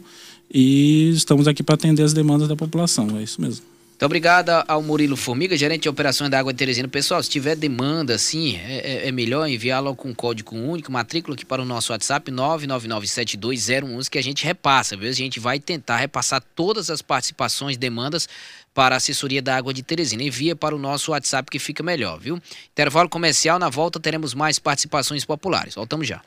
E 0.52 1.10
estamos 1.10 1.46
aqui 1.46 1.62
para 1.62 1.76
atender 1.76 2.02
as 2.02 2.12
demandas 2.12 2.48
da 2.48 2.56
população, 2.56 3.16
é 3.16 3.22
isso 3.22 3.40
mesmo. 3.40 3.70
Muito 4.00 4.06
obrigado 4.06 4.48
ao 4.66 4.82
Murilo 4.82 5.14
Formiga, 5.14 5.54
gerente 5.58 5.82
de 5.82 5.88
operações 5.90 6.30
da 6.30 6.38
Água 6.38 6.54
Teresina. 6.54 6.88
Pessoal, 6.88 7.22
se 7.22 7.28
tiver 7.28 7.54
demanda, 7.54 8.16
sim, 8.16 8.56
é, 8.56 9.04
é, 9.04 9.08
é 9.08 9.12
melhor 9.12 9.46
enviá-la 9.46 9.94
com 9.94 10.14
código 10.14 10.56
único, 10.56 10.90
matrícula 10.90 11.34
aqui 11.34 11.44
para 11.44 11.60
o 11.60 11.66
nosso 11.66 11.92
WhatsApp 11.92 12.32
999720111 12.32 14.08
que 14.08 14.16
a 14.16 14.22
gente 14.22 14.42
repassa, 14.42 14.96
viu? 14.96 15.10
A 15.10 15.12
gente 15.12 15.38
vai 15.38 15.60
tentar 15.60 15.98
repassar 15.98 16.42
todas 16.56 16.88
as 16.88 17.02
participações, 17.02 17.76
demandas 17.76 18.26
para 18.74 18.94
a 18.94 18.98
assessoria 18.98 19.42
da 19.42 19.56
Água 19.56 19.74
de 19.74 19.82
Teresina. 19.82 20.22
Envia 20.22 20.56
para 20.56 20.74
o 20.74 20.78
nosso 20.78 21.12
WhatsApp 21.12 21.50
que 21.50 21.58
fica 21.58 21.82
melhor, 21.82 22.18
viu? 22.18 22.40
Intervalo 22.72 23.08
comercial, 23.08 23.58
na 23.58 23.68
volta 23.68 24.00
teremos 24.00 24.34
mais 24.34 24.58
participações 24.58 25.24
populares. 25.24 25.74
Voltamos 25.74 26.06
já. 26.06 26.22